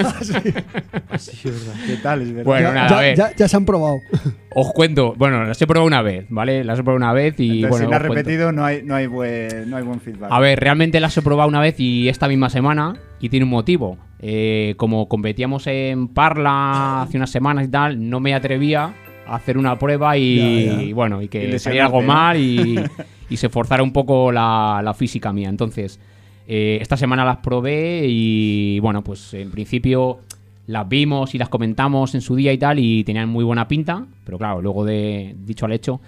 Sí, 1.18 1.48
es 1.50 1.66
verdad. 1.68 1.80
¿Qué 1.86 1.98
tal? 1.98 2.22
Es 2.22 2.30
verdad. 2.34 2.46
Bueno, 2.46 2.70
ya, 2.70 2.74
nada, 2.74 2.90
ya- 2.90 2.98
a 2.98 3.02
ver. 3.02 3.18
ya- 3.18 3.36
ya 3.36 3.48
se 3.48 3.58
han 3.58 3.66
probado. 3.66 3.98
Os 4.56 4.72
cuento, 4.74 5.14
bueno, 5.18 5.44
las 5.44 5.62
he 5.62 5.68
probado 5.68 5.86
una 5.88 6.02
vez, 6.02 6.26
¿vale? 6.30 6.64
Las 6.64 6.80
he 6.80 6.84
probado 6.84 6.98
una 6.98 7.14
vez 7.14 7.40
y 7.40 7.64
Entonces, 7.64 7.70
bueno. 7.70 7.86
si 7.86 7.92
la 7.92 7.98
has 7.98 8.02
os 8.04 8.08
cuento. 8.08 8.24
repetido, 8.30 8.52
no 8.52 8.64
hay, 8.66 8.82
no, 8.84 8.96
hay 8.96 9.08
buen, 9.08 9.70
no 9.70 9.78
hay 9.78 9.84
buen 9.84 10.00
feedback. 10.00 10.30
A 10.32 10.40
ver, 10.40 10.60
realmente 10.60 11.00
las 11.00 11.16
he 11.18 11.22
probado 11.22 11.50
una 11.50 11.60
vez 11.60 11.80
y 11.80 12.08
esta 12.10 12.28
misma 12.28 12.50
semana 12.50 12.96
y 13.20 13.30
tiene 13.30 13.44
un 13.44 13.50
motivo. 13.52 13.98
Eh, 14.20 14.76
como 14.78 15.08
competíamos 15.10 15.68
en 15.68 16.08
Parla 16.08 17.02
hace 17.04 17.18
unas 17.18 17.30
semanas 17.30 17.66
y 17.66 17.68
tal, 17.70 18.10
no 18.10 18.20
me 18.20 18.34
atrevía 18.34 18.94
hacer 19.28 19.58
una 19.58 19.78
prueba 19.80 20.18
y, 20.18 20.38
Ya, 20.66 20.76
ya. 20.78 20.82
y 20.84 20.94
bueno, 20.94 21.22
y 21.22 21.28
que 21.28 21.58
saliera 21.60 21.86
algo 21.86 22.02
mal 22.02 22.38
y, 22.38 22.84
y 23.30 23.38
se 23.38 23.50
forzara 23.50 23.84
un 23.84 23.92
poco 23.94 24.32
la, 24.32 24.82
la 24.84 24.94
física 24.94 25.32
mía. 25.34 25.50
Entonces, 25.50 26.00
eh, 26.48 26.78
esta 26.82 26.98
semana 26.98 27.24
las 27.26 27.38
probé 27.38 28.06
y 28.08 28.80
bueno, 28.80 29.04
pues 29.04 29.34
en 29.34 29.50
principio 29.52 30.20
las 30.68 30.88
vimos 30.88 31.36
y 31.36 31.38
las 31.38 31.50
comentamos 31.50 32.16
en 32.16 32.22
su 32.22 32.36
día 32.36 32.54
y 32.54 32.58
tal 32.58 32.80
y 32.80 33.04
tenían 33.04 33.30
muy 33.30 33.44
buena 33.44 33.68
pinta, 33.68 34.06
pero 34.26 34.38
claro, 34.38 34.62
luego 34.62 34.86
de 34.86 35.36
dicho 35.46 35.66
al 35.66 35.74
hecho. 35.74 36.00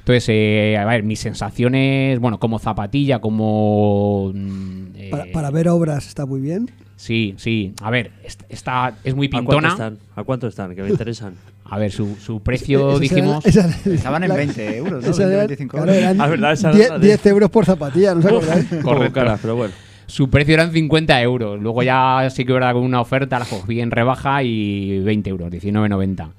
Entonces, 0.00 0.26
eh, 0.30 0.76
a 0.78 0.84
ver, 0.86 1.02
mis 1.04 1.20
sensaciones, 1.20 2.18
bueno, 2.18 2.38
como 2.40 2.58
zapatilla, 2.58 3.20
como... 3.20 4.32
mm, 4.34 4.82
eh, 4.96 5.08
Para, 5.10 5.26
para 5.32 5.50
ver 5.50 5.68
obras 5.68 6.06
está 6.08 6.24
muy 6.26 6.40
bien. 6.40 6.70
Sí, 6.96 7.34
sí. 7.36 7.72
A 7.82 7.90
ver, 7.90 8.10
est- 8.24 8.42
esta 8.48 8.96
es 9.04 9.14
muy 9.14 9.26
¿A 9.28 9.30
cuánto 9.30 9.50
pintona. 9.50 9.68
están? 9.68 9.98
¿A 10.16 10.24
cuánto 10.24 10.46
están? 10.48 10.74
Que 10.74 10.82
me 10.82 10.88
interesan. 10.90 11.34
A 11.72 11.78
ver, 11.78 11.92
su, 11.92 12.16
su 12.16 12.40
precio, 12.40 12.90
Esa- 12.90 13.00
dijimos... 13.00 13.46
esa- 13.46 13.68
Estaban 13.86 14.22
en 14.24 14.28
la- 14.30 14.34
20 14.36 14.76
euros, 14.76 15.04
¿no? 15.04 15.10
esa 15.10 15.22
20, 15.22 15.24
era- 15.34 15.36
25 15.46 15.70
claro, 15.76 15.92
euros. 15.92 16.02
eran 16.02 16.20
Ah, 16.20 16.26
verdad, 16.26 16.52
esa 16.52 16.72
10, 16.72 16.86
era 16.86 16.98
de- 16.98 17.06
10 17.06 17.26
euros 17.26 17.50
por 17.50 17.64
zapatilla, 17.64 18.12
¿no 18.14 18.20
os 18.20 18.26
acordáis? 18.26 18.66
Correcto. 18.82 19.12
cara, 19.14 19.38
pero 19.40 19.56
bueno. 19.56 19.72
Su 20.06 20.28
precio 20.28 20.54
eran 20.54 20.72
50 20.72 21.22
euros. 21.22 21.60
Luego 21.62 21.84
ya 21.84 22.28
sí 22.30 22.44
que 22.44 22.52
verdad 22.52 22.72
con 22.72 22.82
una 22.82 23.00
oferta 23.00 23.38
la 23.38 23.44
cogí 23.44 23.80
en 23.80 23.92
rebaja 23.92 24.42
y 24.42 24.98
20 24.98 25.30
euros, 25.30 25.52
19,90. 25.52 26.30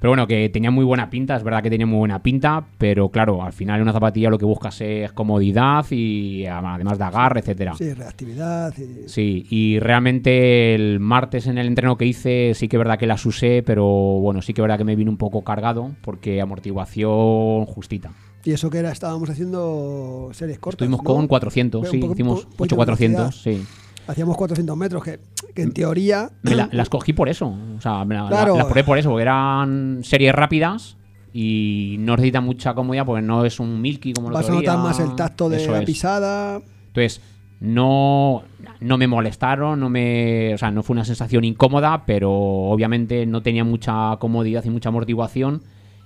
Pero 0.00 0.10
bueno, 0.12 0.26
que 0.28 0.48
tenía 0.48 0.70
muy 0.70 0.84
buena 0.84 1.10
pinta, 1.10 1.34
es 1.36 1.42
verdad 1.42 1.60
que 1.62 1.70
tenía 1.70 1.86
muy 1.86 1.98
buena 1.98 2.22
pinta, 2.22 2.64
pero 2.78 3.08
claro, 3.08 3.42
al 3.42 3.52
final 3.52 3.76
en 3.76 3.82
una 3.82 3.92
zapatilla 3.92 4.30
lo 4.30 4.38
que 4.38 4.44
buscas 4.44 4.80
es 4.80 5.10
comodidad 5.12 5.84
y 5.90 6.46
además 6.46 6.98
de 6.98 7.04
agarre, 7.04 7.40
etcétera. 7.40 7.74
Sí, 7.76 7.92
reactividad. 7.94 8.72
y- 8.78 9.08
Sí, 9.08 9.46
y 9.50 9.78
realmente 9.80 10.74
el 10.76 11.00
martes 11.00 11.46
en 11.48 11.58
el 11.58 11.66
entreno 11.66 11.96
que 11.96 12.04
hice 12.06 12.52
sí 12.54 12.68
que 12.68 12.76
es 12.76 12.78
verdad 12.78 12.96
que 12.98 13.06
las 13.08 13.26
usé, 13.26 13.62
pero 13.64 13.84
bueno, 13.86 14.40
sí 14.40 14.52
que 14.54 14.60
es 14.60 14.62
verdad 14.62 14.78
que 14.78 14.84
me 14.84 14.94
vino 14.94 15.10
un 15.10 15.16
poco 15.18 15.42
cargado 15.42 15.90
porque 16.02 16.40
amortiguación 16.40 17.66
justita. 17.66 18.12
Y 18.44 18.52
eso 18.52 18.70
que 18.70 18.78
era, 18.78 18.92
estábamos 18.92 19.28
haciendo 19.28 20.30
series 20.32 20.58
cortas. 20.58 20.82
Estuvimos 20.86 21.00
¿no? 21.02 21.14
con 21.14 21.26
400, 21.26 21.82
Un 21.82 21.86
sí, 21.90 21.96
hicimos 22.12 22.44
po- 22.44 22.50
poquito 22.56 22.76
8400, 22.76 23.44
velocidad. 23.44 23.62
sí. 23.66 23.66
Hacíamos 24.08 24.36
400 24.36 24.76
metros, 24.76 25.04
que, 25.04 25.20
que 25.54 25.62
en 25.62 25.72
teoría. 25.72 26.30
Me 26.42 26.54
la- 26.56 26.68
las 26.72 26.88
cogí 26.88 27.12
por 27.12 27.28
eso, 27.28 27.46
o 27.76 27.80
sea, 27.80 28.04
me 28.04 28.14
la- 28.16 28.22
la- 28.22 28.28
Claro. 28.28 28.56
las 28.56 28.64
probé 28.66 28.82
por 28.84 28.98
eso, 28.98 29.10
porque 29.10 29.22
eran 29.22 30.00
series 30.02 30.34
rápidas 30.34 30.96
y 31.32 31.96
no 32.00 32.16
necesita 32.16 32.40
mucha 32.40 32.74
comodidad 32.74 33.04
porque 33.04 33.22
no 33.22 33.44
es 33.44 33.60
un 33.60 33.80
milky 33.80 34.12
como 34.14 34.28
el 34.28 34.34
Vas 34.34 34.48
a 34.48 34.52
notar 34.52 34.78
más 34.78 34.98
el 34.98 35.14
tacto 35.14 35.48
de 35.48 35.58
Eso 35.58 35.72
la 35.72 35.80
es. 35.80 35.84
pisada. 35.86 36.60
Entonces, 36.88 37.20
no, 37.60 38.42
no 38.80 38.98
me 38.98 39.06
molestaron, 39.06 39.78
no 39.80 39.90
me, 39.90 40.54
o 40.54 40.58
sea, 40.58 40.70
no 40.70 40.82
fue 40.82 40.94
una 40.94 41.04
sensación 41.04 41.44
incómoda, 41.44 42.04
pero 42.06 42.30
obviamente 42.32 43.26
no 43.26 43.42
tenía 43.42 43.64
mucha 43.64 44.16
comodidad 44.18 44.64
y 44.64 44.70
mucha 44.70 44.88
amortiguación 44.88 45.62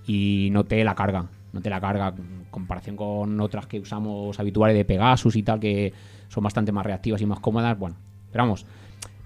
y 0.07 0.49
noté 0.51 0.83
la 0.83 0.95
carga, 0.95 1.27
noté 1.53 1.71
la 1.71 1.81
carga 1.81 2.15
en 2.17 2.47
comparación 2.51 2.97
con 2.97 3.41
otras 3.41 3.67
que 3.67 3.79
usamos 3.81 4.39
habituales 4.41 4.77
de 4.77 4.85
Pegasus 4.85 5.37
y 5.37 5.43
tal, 5.43 5.61
que 5.61 5.93
son 6.33 6.43
bastante 6.45 6.73
más 6.73 6.87
reactivas 6.87 7.21
y 7.21 7.27
más 7.27 7.41
cómodas. 7.41 7.79
Bueno, 7.79 7.97
pero 8.31 8.45
vamos, 8.45 8.65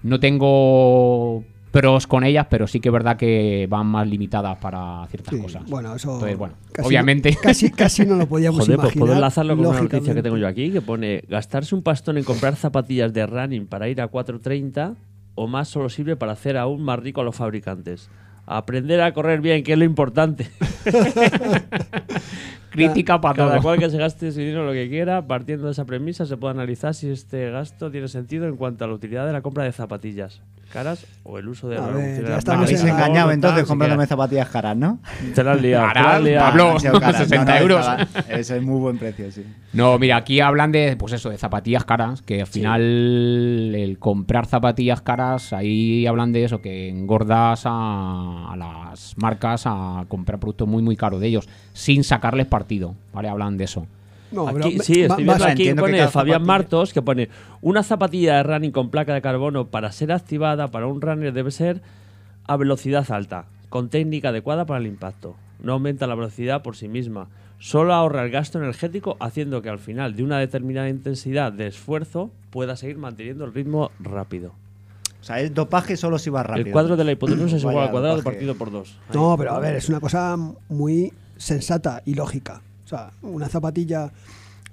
no 0.03 0.19
tengo 0.19 1.43
pros 1.71 2.07
con 2.07 2.23
ellas, 2.23 2.47
pero 2.49 2.65
sí 2.65 2.79
que 2.79 2.89
es 2.89 2.93
verdad 2.93 3.17
que 3.17 3.67
van 3.69 3.85
más 3.87 4.07
limitadas 4.07 4.57
para 4.57 5.05
ciertas 5.09 5.35
Sí, 5.35 5.41
cosas. 5.41 5.63
bueno, 5.69 5.93
eso. 5.95 6.13
Entonces, 6.13 6.37
bueno, 6.37 6.55
casi- 6.71 6.87
obviamente. 6.87 7.37
Casi, 7.41 7.69
casi 7.71 8.05
no 8.05 8.15
lo 8.15 8.25
podíamos 8.29 8.61
Joder, 8.61 8.75
pues 8.77 8.85
imaginar. 8.87 8.99
puedo 9.05 9.13
enlazarlo 9.15 9.55
con 9.55 9.65
una 9.67 9.81
noticia 9.81 10.13
que 10.15 10.23
tengo 10.23 10.37
yo 10.37 10.47
aquí 10.47 10.71
que 10.71 10.81
pone 10.81 11.23
gastarse 11.29 11.75
un 11.75 11.83
pastón 11.83 12.17
en 12.17 12.23
comprar 12.23 12.55
zapatillas 12.55 13.13
de 13.13 13.25
running 13.27 13.67
para 13.67 13.87
ir 13.89 14.01
a 14.01 14.09
4.30 14.09 14.95
o 15.35 15.47
más 15.47 15.67
solo 15.67 15.89
sirve 15.89 16.15
para 16.15 16.31
hacer 16.31 16.57
aún 16.57 16.81
más 16.81 16.99
rico 16.99 17.21
a 17.21 17.23
los 17.23 17.35
fabricantes. 17.35 18.09
Aprender 18.47 19.01
a 19.01 19.13
correr 19.13 19.41
bien, 19.41 19.61
que 19.63 19.73
es 19.73 19.77
lo 19.77 19.83
importante. 19.85 20.49
Crítica 22.71 23.19
para 23.21 23.35
Cada 23.35 23.51
todo. 23.53 23.61
cual 23.63 23.79
que 23.79 23.89
se 23.89 23.97
gaste 23.97 24.27
ese 24.29 24.41
dinero 24.41 24.65
lo 24.65 24.73
que 24.73 24.89
quiera, 24.89 25.25
partiendo 25.27 25.65
de 25.65 25.71
esa 25.71 25.85
premisa 25.85 26.25
se 26.25 26.37
puede 26.37 26.53
analizar 26.53 26.93
si 26.93 27.09
este 27.09 27.49
gasto 27.51 27.89
tiene 27.91 28.07
sentido 28.07 28.47
en 28.47 28.55
cuanto 28.57 28.83
a 28.85 28.87
la 28.87 28.93
utilidad 28.93 29.25
de 29.25 29.33
la 29.33 29.41
compra 29.41 29.63
de 29.63 29.71
zapatillas 29.71 30.41
caras 30.73 31.05
o 31.23 31.37
el 31.37 31.47
uso 31.47 31.69
de 31.69 31.75
la 31.77 31.87
ver, 31.87 32.25
ya 32.27 32.57
Me 32.57 32.63
habéis 32.65 32.83
engañado 32.83 33.27
tal, 33.27 33.33
entonces 33.35 33.61
si 33.61 33.67
comprándome 33.69 34.05
zapatillas 34.05 34.49
caras, 34.49 34.75
¿no? 34.75 34.99
Te 35.33 35.41
la 35.41 35.53
has 35.53 35.61
liado. 35.61 35.87
te 35.87 35.93
la 35.93 35.99
has 36.01 36.05
Caras, 36.05 36.21
liado. 36.23 36.45
Pablo. 36.45 36.71
Han 36.73 36.79
sido 36.81 36.99
caras. 36.99 37.17
60 37.19 37.45
No, 37.45 37.51
no, 37.53 37.57
euros. 37.61 37.87
es 38.27 38.61
muy 38.61 38.79
buen 38.81 38.97
precio, 38.97 39.31
sí. 39.31 39.45
No, 39.71 39.97
mira, 39.97 40.17
aquí 40.17 40.41
hablan 40.41 40.73
de, 40.73 40.97
pues 40.97 41.13
eso, 41.13 41.29
de 41.29 41.37
zapatillas 41.37 41.85
caras, 41.85 42.21
que 42.21 42.41
al 42.41 42.47
final 42.47 42.81
el 42.81 43.97
comprar 43.97 44.45
zapatillas 44.45 44.99
caras, 45.01 45.53
ahí 45.53 46.05
hablan 46.05 46.33
de 46.33 46.43
eso, 46.43 46.61
que 46.61 46.89
engordas 46.89 47.61
a, 47.65 48.51
a 48.51 48.55
las 48.57 49.15
marcas 49.17 49.63
a 49.65 50.03
comprar 50.09 50.37
productos 50.39 50.67
muy, 50.67 50.83
muy 50.83 50.97
caros 50.97 51.21
de 51.21 51.27
ellos, 51.27 51.47
sin 51.77 52.03
sacarles 52.03 52.47
partido, 52.47 52.95
¿vale? 53.13 53.29
Hablan 53.29 53.55
de 53.55 53.65
eso. 53.65 53.85
No, 54.31 54.47
Aquí, 54.47 54.79
sí, 54.79 55.03
estoy 55.03 55.23
viendo 55.23 55.45
aquí 55.45 55.63
que 55.65 55.75
pone 55.75 56.07
Fabián 56.07 56.39
zapatilla- 56.41 56.45
Martos 56.45 56.91
que 56.91 57.01
pone 57.03 57.29
una 57.61 57.83
zapatilla 57.83 58.37
de 58.37 58.43
running 58.43 58.71
con 58.71 58.89
placa 58.89 59.13
de 59.13 59.21
carbono 59.21 59.67
para 59.67 59.91
ser 59.91 60.11
activada 60.11 60.69
para 60.69 60.87
un 60.87 60.99
runner 61.01 61.31
debe 61.31 61.51
ser 61.51 61.81
a 62.47 62.57
velocidad 62.57 63.09
alta, 63.11 63.45
con 63.69 63.89
técnica 63.89 64.29
adecuada 64.29 64.65
para 64.65 64.79
el 64.79 64.87
impacto. 64.87 65.35
No 65.61 65.73
aumenta 65.73 66.07
la 66.07 66.15
velocidad 66.15 66.61
por 66.63 66.75
sí 66.75 66.87
misma, 66.87 67.27
solo 67.59 67.93
ahorra 67.93 68.23
el 68.25 68.31
gasto 68.31 68.57
energético 68.57 69.17
haciendo 69.19 69.61
que 69.61 69.69
al 69.69 69.79
final 69.79 70.15
de 70.15 70.23
una 70.23 70.39
determinada 70.39 70.89
intensidad 70.89 71.51
de 71.53 71.67
esfuerzo 71.67 72.31
pueda 72.49 72.75
seguir 72.75 72.97
manteniendo 72.97 73.45
el 73.45 73.53
ritmo 73.53 73.91
rápido. 73.99 74.51
O 75.21 75.23
sea, 75.23 75.39
el 75.41 75.53
dopaje 75.53 75.95
solo 75.95 76.17
si 76.19 76.29
va 76.29 76.41
rápido. 76.43 76.65
El 76.67 76.71
cuadro 76.73 76.97
de 76.97 77.03
la 77.03 77.11
hipotenusa 77.13 77.55
es 77.57 77.61
igual 77.63 77.77
al 77.85 77.91
cuadrado 77.91 78.17
dopaje. 78.17 78.35
partido 78.35 78.55
por 78.55 78.71
dos. 78.71 78.97
Ahí. 79.09 79.15
No, 79.15 79.35
pero 79.37 79.51
a 79.53 79.59
ver, 79.59 79.75
es 79.75 79.87
una 79.89 79.99
cosa 79.99 80.35
muy 80.69 81.13
sensata 81.37 82.01
y 82.05 82.13
lógica. 82.15 82.61
O 82.85 82.87
sea, 82.87 83.11
una 83.21 83.47
zapatilla 83.49 84.11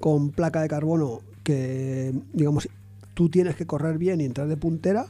con 0.01 0.31
placa 0.31 0.63
de 0.63 0.69
carbono 0.69 1.21
que, 1.43 2.13
digamos, 2.33 2.69
tú 3.15 3.29
tienes 3.29 3.55
que 3.57 3.67
correr 3.67 3.99
bien 3.99 4.21
y 4.21 4.25
entrar 4.25 4.49
de 4.49 4.57
puntera 4.57 5.07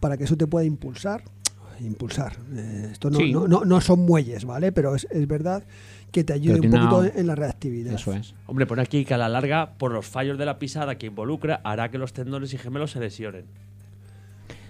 para 0.00 0.16
que 0.16 0.24
eso 0.24 0.36
te 0.36 0.46
pueda 0.46 0.64
impulsar. 0.64 1.22
Impulsar. 1.80 2.36
Eh, 2.54 2.88
esto 2.92 3.10
no, 3.10 3.18
Sí. 3.18 3.32
no, 3.32 3.48
no- 3.48 3.64
no 3.64 3.80
son 3.80 4.00
muelles, 4.00 4.44
¿vale? 4.44 4.70
Pero 4.72 4.94
es, 4.94 5.06
es 5.10 5.26
verdad 5.26 5.64
que 6.12 6.22
te 6.24 6.32
ayude 6.34 6.60
un 6.60 6.70
poquito 6.70 7.04
en 7.04 7.26
la 7.26 7.34
reactividad. 7.34 7.94
Eso 7.94 8.12
es. 8.12 8.34
Hombre, 8.46 8.66
pone 8.66 8.82
aquí 8.82 9.04
que 9.04 9.14
a 9.14 9.18
la 9.18 9.28
larga, 9.28 9.72
por 9.78 9.90
los 9.92 10.06
fallos 10.06 10.38
de 10.38 10.44
la 10.44 10.58
pisada 10.58 10.96
que 10.96 11.06
involucra, 11.06 11.60
hará 11.64 11.90
que 11.90 11.98
los 11.98 12.12
tendones 12.12 12.52
y 12.54 12.58
gemelos 12.58 12.92
se 12.92 13.00
lesionen. 13.00 13.46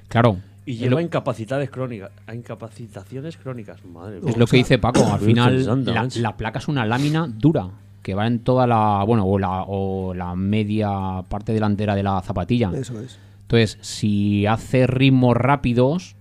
Claro. 0.08 0.38
Y 0.64 0.72
es 0.72 0.80
lleva 0.80 1.00
a 1.00 1.02
incapacidades 1.02 1.70
crónicas, 1.70 2.10
a 2.26 2.34
incapacitaciones 2.34 3.36
crónicas. 3.36 3.84
Madre 3.84 4.20
mía. 4.20 4.30
es 4.30 4.36
lo 4.36 4.46
que 4.46 4.58
dice 4.58 4.78
Paco. 4.78 5.04
Al 5.12 5.20
final, 5.20 5.84
la, 6.16 6.36
placa 6.36 6.58
es 6.58 6.68
una 6.68 6.86
lámina 6.86 7.26
dura. 7.26 7.68
que 8.02 8.14
va 8.14 8.26
en 8.26 8.40
toda 8.40 8.66
la, 8.66 9.04
bueno, 9.04 9.24
o 9.26 9.38
la, 9.38 9.64
o 9.66 10.14
la 10.14 10.34
media 10.34 11.22
parte 11.28 11.52
delantera 11.52 11.94
de 11.94 12.02
la 12.02 12.20
zapatilla. 12.20 12.70
Eso 12.74 13.00
es. 13.00 13.18
Entonces, 13.42 13.78
si 13.80 14.46
haces 14.46 14.88
ritmos 14.88 15.36
rápidos, 15.36 16.16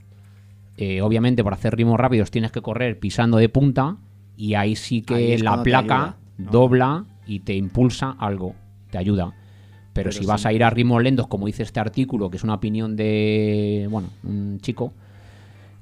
eh, 0.77 1.01
obviamente 1.01 1.43
para 1.43 1.55
hacer 1.55 1.75
ritmos 1.75 1.99
rápidos 1.99 2.31
tienes 2.31 2.51
que 2.51 2.61
correr 2.61 2.99
pisando 2.99 3.37
de 3.37 3.49
punta 3.49 3.97
y 4.35 4.55
ahí 4.55 4.75
sí 4.75 5.01
que 5.01 5.37
la 5.37 5.63
placa 5.63 6.17
dobla 6.37 7.05
y 7.25 7.39
te 7.39 7.53
impulsa 7.53 8.15
algo, 8.19 8.55
te 8.89 8.97
ayuda. 8.97 9.33
Pero, 9.93 10.09
Pero 10.09 10.11
si 10.21 10.25
vas 10.25 10.45
a 10.45 10.53
ir 10.53 10.63
a 10.63 10.69
ritmos 10.69 11.03
lentos, 11.03 11.27
como 11.27 11.45
dice 11.47 11.63
este 11.63 11.79
artículo, 11.79 12.29
que 12.29 12.37
es 12.37 12.43
una 12.43 12.53
opinión 12.53 12.95
de, 12.95 13.87
bueno, 13.89 14.07
un 14.23 14.59
chico 14.61 14.93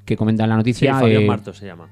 que 0.05 0.17
comenta 0.17 0.43
en 0.43 0.49
la 0.49 0.55
Sí, 0.55 0.59
noticia, 0.59 0.95
Fabián 0.99 1.21
eh, 1.23 1.27
Marto 1.27 1.53
se 1.53 1.67
llama. 1.67 1.87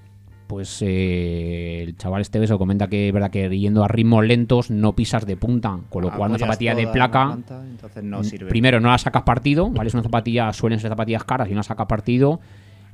pues 0.47 0.82
eh, 0.82 1.84
el 1.84 1.95
chaval 1.97 2.21
este 2.21 2.39
beso 2.39 2.58
comenta 2.58 2.88
que 2.88 3.10
es 3.10 3.13
verdad 3.13 3.30
que 3.30 3.47
yendo 3.60 3.84
a 3.84 3.88
ritmos 3.88 4.25
lentos 4.25 4.71
no 4.71 4.95
pisas 4.95 5.27
de 5.27 5.38
punta, 5.38 5.77
con 5.89 6.01
lo 6.03 6.12
cual 6.12 6.32
una 6.32 6.39
zapatilla 6.39 6.73
de 6.73 6.88
placa 6.88 7.25
planta, 7.27 7.63
entonces 7.69 8.03
no 8.03 8.23
sirve. 8.23 8.49
Primero, 8.49 8.80
no 8.80 8.89
la 8.89 8.97
sacas 8.97 9.21
partido, 9.21 9.69
¿vale? 9.69 9.89
Es 9.89 9.93
una 9.93 10.03
zapatilla, 10.03 10.51
suelen 10.53 10.80
ser 10.80 10.89
zapatillas 10.89 11.23
caras 11.23 11.47
y 11.49 11.51
no 11.51 11.58
la 11.58 11.63
sacas 11.63 11.86
partido. 11.86 12.39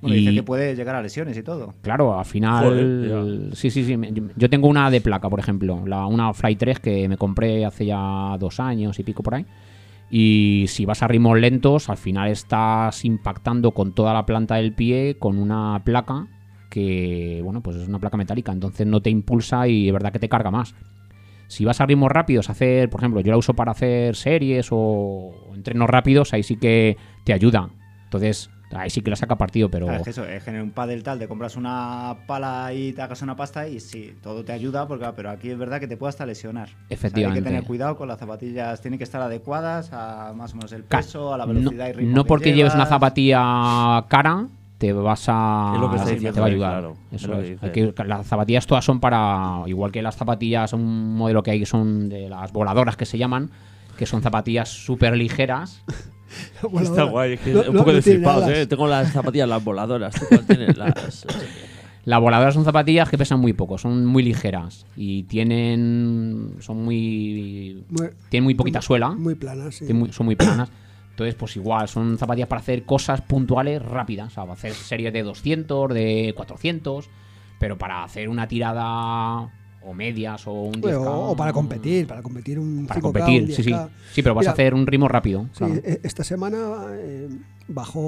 Bueno, 0.04 0.18
y 0.18 0.20
dice 0.20 0.34
que 0.36 0.44
puede 0.44 0.76
llegar 0.76 0.96
a 0.96 1.02
lesiones 1.02 1.38
y 1.38 1.44
todo. 1.44 1.74
claro, 1.82 2.20
al 2.20 2.26
final. 2.26 2.66
Joder, 2.66 3.56
sí, 3.56 3.70
sí, 3.72 3.86
sí. 3.86 3.98
Yo 4.36 4.50
tengo 4.50 4.68
una 4.68 4.92
de 4.92 5.00
placa, 5.00 5.30
por 5.30 5.40
ejemplo, 5.40 5.82
la, 5.88 6.06
una 6.08 6.34
Fly 6.34 6.58
3 6.58 6.80
que 6.80 7.08
me 7.08 7.16
compré 7.16 7.66
hace 7.66 7.86
ya 7.86 8.36
dos 8.38 8.60
años 8.60 9.00
y 9.00 9.04
pico 9.04 9.24
por 9.24 9.36
ahí. 9.36 9.46
Y 10.12 10.66
si 10.68 10.84
vas 10.84 11.02
a 11.04 11.08
ritmos 11.08 11.40
lentos, 11.40 11.90
al 11.90 11.96
final 11.96 12.30
estás 12.30 13.06
impactando 13.06 13.72
con 13.72 13.94
toda 13.94 14.14
la 14.14 14.26
planta 14.26 14.56
del 14.56 14.74
pie 14.74 15.16
con 15.18 15.38
una 15.40 15.82
placa 15.86 16.28
que, 16.70 17.40
bueno, 17.42 17.62
pues 17.62 17.78
es 17.78 17.88
una 17.88 18.00
placa 18.00 18.18
metálica, 18.18 18.52
entonces 18.52 18.86
no 18.86 19.02
te 19.02 19.10
impulsa 19.10 19.66
y 19.70 19.88
es 19.88 19.94
verdad 19.94 20.12
que 20.12 20.20
te 20.20 20.28
carga 20.28 20.52
más. 20.52 20.76
Si 21.48 21.64
vas 21.64 21.80
a 21.80 21.86
ritmos 21.86 22.12
rápidos, 22.12 22.50
hacer, 22.50 22.90
por 22.90 23.00
ejemplo, 23.00 23.22
yo 23.22 23.32
la 23.32 23.38
uso 23.38 23.54
para 23.54 23.72
hacer 23.72 24.18
series 24.18 24.68
o 24.72 25.32
entrenos 25.56 25.90
rápidos, 25.90 26.34
ahí 26.34 26.44
sí 26.44 26.58
que 26.58 26.98
te 27.24 27.32
ayuda. 27.32 27.70
Entonces, 28.04 28.50
ahí 28.76 28.90
sí 28.90 29.02
que 29.02 29.10
la 29.10 29.16
saca 29.16 29.36
partido, 29.38 29.70
pero 29.70 29.86
Claro, 29.86 30.00
es 30.00 30.04
que 30.06 30.10
eso, 30.12 30.26
es 30.26 30.48
en 30.48 30.62
un 30.62 30.72
pádel 30.72 31.04
tal, 31.04 31.20
te 31.20 31.28
compras 31.28 31.56
una 31.56 32.16
pala 32.28 32.74
y 32.74 32.94
te 32.94 33.02
hagas 33.02 33.22
una 33.22 33.36
pasta 33.36 33.68
y 33.68 33.80
sí, 33.80 34.14
todo 34.22 34.44
te 34.44 34.52
ayuda, 34.52 34.88
porque, 34.88 35.06
pero 35.16 35.30
aquí 35.30 35.50
es 35.50 35.58
verdad 35.58 35.80
que 35.80 35.88
te 35.88 35.98
puede 35.98 36.10
hasta 36.10 36.26
lesionar. 36.26 36.68
O 36.68 36.72
sea, 36.72 36.78
hay 36.80 36.86
Efectivamente. 36.90 37.40
que 37.42 37.46
tener 37.50 37.64
cuidado 37.64 37.96
con 37.98 38.08
las 38.08 38.20
zapatillas, 38.20 38.82
tienen 38.82 38.98
que 38.98 39.04
estar 39.04 39.22
adecuadas 39.22 39.92
a 39.94 40.34
más 40.36 40.54
o 40.54 40.58
menos 40.58 40.72
el 40.72 40.84
peso, 40.84 41.34
a 41.34 41.38
la 41.38 41.46
no, 41.46 41.54
velocidad 41.54 41.88
y 41.90 41.92
ritmo. 41.94 42.16
no 42.16 42.24
que 42.24 42.28
porque 42.28 42.54
lleves 42.54 42.74
una 42.76 42.86
zapatilla 42.86 44.06
cara 44.08 44.48
te 44.78 44.92
vas 44.92 45.26
a 45.30 45.72
Es 45.76 45.80
lo 45.80 45.90
que 45.90 45.96
está 45.96 46.08
te 46.10 46.14
diciendo 46.16 46.42
va 46.42 46.48
a 46.48 46.50
ayudar 46.50 46.72
claro, 46.72 46.96
es 47.12 47.22
Eso 47.22 47.28
lo 47.32 47.38
que 47.38 47.44
es. 47.44 47.50
dice 47.52 47.66
Hay 47.66 47.72
que- 47.72 48.04
las 48.06 48.28
zapatillas 48.28 48.68
todas 48.68 48.84
son 48.84 49.00
para 49.00 49.62
igual 49.68 49.92
que 49.94 50.02
las 50.02 50.16
zapatillas 50.18 50.74
un 50.74 51.16
modelo 51.16 51.42
que 51.42 51.52
hay 51.52 51.60
que 51.60 51.66
son 51.66 52.10
de 52.10 52.28
las 52.28 52.52
voladoras 52.52 52.98
que 52.98 53.06
se 53.06 53.18
llaman 53.18 53.50
que 53.98 54.06
son 54.06 54.22
zapatillas 54.22 54.68
súper 54.70 55.16
ligeras 55.16 55.84
Está 56.82 57.04
guay, 57.04 57.34
es 57.34 57.40
que 57.40 57.56
un 57.56 57.64
poco 57.78 57.92
no 57.92 57.94
de 57.94 58.02
tiene 58.02 58.18
flipados, 58.20 58.44
alas. 58.46 58.58
¿eh? 58.58 58.68
Tengo 58.68 58.88
las 58.88 59.12
zapatillas, 59.12 59.48
las 59.50 59.64
voladoras. 59.64 60.16
¿Tú 60.16 60.26
cuál 60.30 60.46
tienes? 60.46 60.78
Las... 60.78 61.26
las 62.06 62.20
voladoras 62.22 62.54
son 62.54 62.66
zapatillas 62.66 63.10
que 63.10 63.18
pesan 63.18 63.40
muy 63.40 63.54
poco 63.54 63.78
son 63.78 64.06
muy 64.06 64.24
ligeras 64.24 64.86
y 64.98 65.24
tienen 65.24 66.56
son 66.60 66.84
muy 66.84 67.84
Muy- 67.90 68.10
tienen 68.30 68.44
muy 68.44 68.56
poquita 68.56 68.82
suela 68.82 69.10
Muy 69.12 69.36
planas, 69.36 69.76
sí. 69.76 69.94
muy- 69.94 70.12
son 70.12 70.26
muy 70.26 70.36
planas. 70.36 70.70
Entonces, 71.12 71.36
pues 71.36 71.56
igual, 71.58 71.88
son 71.88 72.18
zapatillas 72.18 72.48
para 72.48 72.60
hacer 72.62 72.86
cosas 72.86 73.22
puntuales 73.22 73.80
rápidas. 73.84 74.28
O 74.28 74.32
sea, 74.32 74.44
para 74.44 74.54
hacer 74.54 74.74
series 74.74 75.14
de 75.14 75.22
200, 75.22 75.94
de 75.94 76.34
400, 76.36 77.08
pero 77.60 77.78
para 77.78 78.04
hacer 78.04 78.28
una 78.30 78.48
tirada 78.48 79.52
o 79.86 79.94
medias 79.94 80.48
o 80.48 80.54
un 80.54 80.74
10K. 80.76 80.82
Bueno, 80.82 81.02
o, 81.02 81.32
o 81.32 81.36
para 81.36 81.52
competir, 81.54 82.08
para 82.08 82.22
competir 82.22 82.58
un 82.60 82.86
Para 82.88 83.00
5K, 83.00 83.04
competir, 83.04 83.42
un 83.44 83.48
sí, 83.52 83.64
sí. 83.64 83.72
10K. 83.72 83.90
Sí, 84.14 84.22
pero 84.24 84.36
vas 84.36 84.44
Mira, 84.44 84.52
a 84.52 84.54
hacer 84.54 84.74
un 84.74 84.88
ritmo 84.88 85.08
rápido. 85.08 85.44
Sí, 85.52 85.58
claro. 85.60 85.74
e- 85.76 86.00
esta 86.04 86.24
semana 86.24 86.86
eh, 86.92 87.30
bajó 87.68 88.00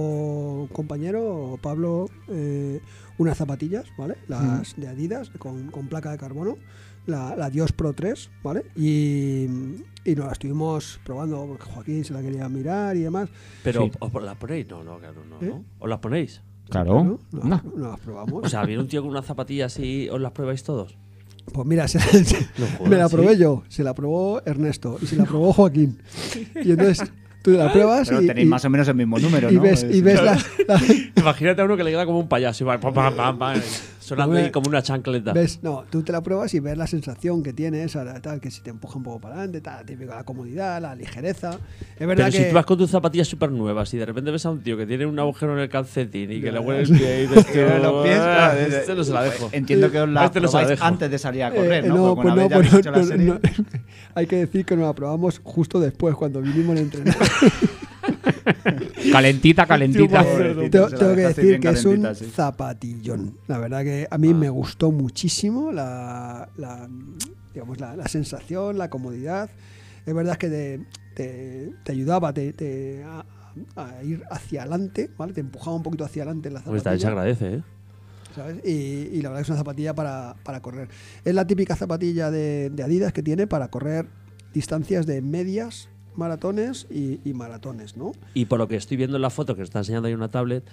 un 0.62 0.68
compañero, 0.68 1.60
Pablo, 1.62 2.08
eh, 2.30 2.80
unas 3.18 3.38
zapatillas, 3.38 3.86
¿vale? 3.98 4.16
Las 4.28 4.76
de 4.78 4.88
Adidas 4.88 5.30
con, 5.38 5.72
con 5.72 5.88
placa 5.88 6.12
de 6.12 6.18
carbono, 6.18 6.58
la, 7.06 7.36
la 7.36 7.50
Dios 7.50 7.72
Pro 7.72 7.94
3, 7.94 8.30
¿vale? 8.44 8.66
Y, 8.76 9.46
y 10.06 10.16
nos 10.16 10.26
la 10.28 10.32
estuvimos 10.34 11.00
probando 11.04 11.46
porque 11.46 11.64
Joaquín 11.66 12.04
se 12.06 12.14
la 12.14 12.22
quería 12.22 12.48
mirar 12.50 12.96
y 12.98 13.02
demás. 13.02 13.30
Pero, 13.64 13.84
Sí. 13.86 13.92
¿os 14.00 14.24
las 14.24 14.36
ponéis? 14.38 14.68
No, 14.70 14.84
no, 14.84 14.98
claro, 15.00 15.24
no. 15.26 15.36
¿Eh? 15.42 15.50
¿no? 15.50 15.64
¿Os 15.80 15.90
las 15.90 16.00
ponéis? 16.00 16.42
Claro. 16.70 17.04
¿no? 17.04 17.20
Anda. 17.44 17.62
nos 17.64 17.92
las 17.92 18.00
probamos. 18.00 18.44
O 18.46 18.50
sea, 18.50 18.66
viene 18.66 18.82
un 18.82 18.88
tío 18.88 19.02
con 19.02 19.12
una 19.12 19.22
zapatilla 19.22 19.68
así, 19.68 20.10
¿os 20.10 20.20
las 20.20 20.32
pruebáis 20.32 20.64
todos? 20.64 20.98
Pues 21.54 21.68
mira, 21.68 21.88
se- 21.90 22.00
se- 22.00 22.48
No 22.58 22.66
jodas, 22.78 22.90
me 22.90 22.98
la 22.98 23.08
¿sí? 23.10 23.16
probé 23.16 23.38
yo, 23.38 23.64
se 23.70 23.84
la 23.84 23.94
probó 23.94 24.42
Ernesto 24.46 24.98
y 25.02 25.06
se 25.06 25.16
la 25.16 25.26
probó 25.26 25.54
Joaquín. 25.54 25.98
Y 26.64 26.72
entonces 26.72 27.04
tú 27.42 27.52
la 27.52 27.72
pruebas 27.72 28.10
Pero 28.10 28.22
y, 28.22 28.28
tenéis 28.28 28.48
y- 28.48 28.50
más 28.50 28.66
o 28.66 28.70
menos 28.70 28.88
el 28.88 28.96
mismo 28.96 29.20
número, 29.20 29.52
y 29.52 29.56
¿no? 29.56 29.62
ves, 29.62 29.84
y 29.84 29.98
Es- 29.98 30.04
ves 30.04 30.22
las- 30.24 30.46
Imagínate 31.16 31.62
a 31.62 31.66
uno 31.66 31.78
que 31.78 31.84
le 31.84 31.92
queda 31.92 32.06
como 32.06 32.20
un 32.20 32.28
payaso 32.28 32.64
y 32.64 32.68
va 32.68 32.80
pam, 32.80 32.94
pam, 32.94 33.16
pam, 33.16 33.38
pam, 33.40 33.62
sonando 34.06 34.38
ahí 34.38 34.52
como 34.52 34.70
una 34.70 34.82
chancleta. 34.82 35.34
ves, 35.34 35.60
no, 35.64 35.84
tú 35.90 36.02
te 36.04 36.12
la 36.12 36.22
pruebas 36.22 36.54
y 36.54 36.60
ves 36.60 36.78
la 36.78 36.88
sensación 36.88 37.44
que 37.44 37.54
tienes, 37.54 37.96
ahora, 37.96 38.22
tal, 38.22 38.40
que 38.40 38.52
si 38.52 38.62
te 38.62 38.70
empuja 38.70 38.98
un 38.98 39.04
poco 39.04 39.20
para 39.22 39.36
adelante, 39.36 39.62
tal, 39.62 39.86
típico, 39.86 40.14
la 40.14 40.24
comodidad, 40.24 40.82
la 40.82 40.96
ligereza. 40.96 41.52
Es 42.00 42.08
verdad 42.08 42.26
Pero 42.26 42.32
que 42.32 42.44
si 42.44 42.50
tú 42.50 42.56
vas 42.56 42.66
con 42.66 42.78
tus 42.78 42.90
zapatillas 42.92 43.28
súper 43.28 43.52
nuevas 43.52 43.94
y 43.94 43.98
de 43.98 44.06
repente 44.06 44.32
ves 44.32 44.46
a 44.46 44.52
un 44.52 44.62
tío 44.62 44.78
que 44.78 44.86
tiene 44.86 45.06
un 45.06 45.18
agujero 45.20 45.54
en 45.54 45.60
el 45.60 45.70
calcetín 45.70 46.32
y 46.32 46.42
que 46.42 46.52
le 46.52 46.60
huele 46.60 46.84
el 46.84 46.90
pie 46.98 47.24
y 47.24 47.28
dices, 47.28 47.46
los 47.82 48.04
pies, 48.04 48.20
"Ah, 48.20 48.52
claro, 48.54 48.60
este 48.60 48.96
no 48.96 49.04
se 49.04 49.14
la 49.14 49.24
dejo. 49.24 49.50
Entiendo 49.52 49.92
que 49.92 50.00
os 50.02 50.10
la 50.10 50.26
este 50.26 50.40
la 50.40 50.48
probáis 50.50 50.70
dejo. 50.70 50.84
antes 50.86 51.12
de 51.12 51.18
salir 51.18 51.44
a 51.44 51.48
Eh, 51.50 51.56
correr, 51.56 51.86
eh, 51.86 51.88
¿no? 51.90 52.16
Pues 52.16 52.26
una 52.26 52.36
no, 52.36 52.42
vez 52.42 52.50
ya 52.50 52.56
pues 52.56 52.68
habéis 52.74 52.86
no, 52.86 52.92
la 52.92 52.98
no, 52.98 53.06
serie- 53.06 53.26
no. 53.28 53.40
hay 54.16 54.26
que 54.28 54.36
decir 54.38 54.66
que 54.66 54.76
nos 54.76 54.86
la 54.86 54.94
probamos 54.94 55.40
justo 55.44 55.80
después, 55.80 56.16
cuando 56.16 56.42
vinimos 56.42 56.78
a 56.78 56.80
entrenar. 56.80 57.16
Calentita, 59.12 59.66
calentita. 59.66 60.24
Tengo, 60.70 60.90
se 60.90 60.98
que 60.98 61.06
decir 61.06 61.60
que 61.60 61.70
es 61.70 61.86
un 61.86 62.16
sí. 62.16 62.26
zapatillón. 62.26 63.38
La 63.48 63.58
verdad 63.58 63.84
que 63.84 64.08
a 64.10 64.18
mí 64.18 64.34
me 64.34 64.50
gustó 64.50 64.92
muchísimo 64.92 65.72
la, 65.72 66.50
la, 66.58 66.88
digamos, 67.54 67.80
la, 67.80 67.96
la 67.96 68.08
sensación, 68.08 68.78
la 68.78 68.90
comodidad. 68.90 69.50
Es 70.06 70.14
verdad 70.14 70.38
que 70.38 70.50
te, 70.50 70.80
te- 71.16 71.72
te 71.84 71.92
ayudaba 71.92 72.32
te, 72.34 72.54
te- 72.54 73.04
a, 73.04 73.26
a 73.76 74.04
ir 74.04 74.24
hacia 74.30 74.62
adelante, 74.62 75.10
¿vale? 75.18 75.34
Te 75.34 75.42
empujaba 75.42 75.76
un 75.76 75.84
poquito 75.84 76.06
hacia 76.06 76.24
adelante 76.24 76.52
la 76.52 76.62
Pues 76.62 76.84
también 76.84 77.00
se 77.00 77.08
zapatilla. 77.08 77.10
agradece, 77.10 77.56
¿eh? 77.56 77.64
¿sabes? 78.36 78.58
Y, 78.66 79.18
y 79.18 79.22
la 79.22 79.30
verdad 79.30 79.40
que 79.40 79.44
es 79.44 79.50
una 79.50 79.58
zapatilla 79.58 79.96
para, 79.96 80.36
para 80.44 80.62
correr. 80.62 80.90
Es 81.24 81.34
la 81.34 81.48
típica 81.48 81.76
zapatilla 81.76 82.30
de, 82.30 82.70
de 82.70 82.84
Adidas 82.84 83.14
que 83.14 83.24
tiene 83.24 83.48
para 83.48 83.70
correr 83.70 84.08
distancias 84.54 85.06
de 85.06 85.22
medias, 85.22 85.90
maratones 86.18 86.88
y, 86.90 87.20
y 87.24 87.34
maratones, 87.34 87.98
¿no? 87.98 88.12
Y 88.34 88.46
por 88.46 88.60
lo 88.60 88.68
que 88.68 88.76
estoy 88.76 88.98
viendo 88.98 89.16
en 89.18 89.22
la 89.22 89.30
foto 89.30 89.56
que 89.56 89.62
está 89.62 89.80
enseñando 89.80 90.08
ahí 90.08 90.14
una 90.14 90.30
tablet, 90.30 90.64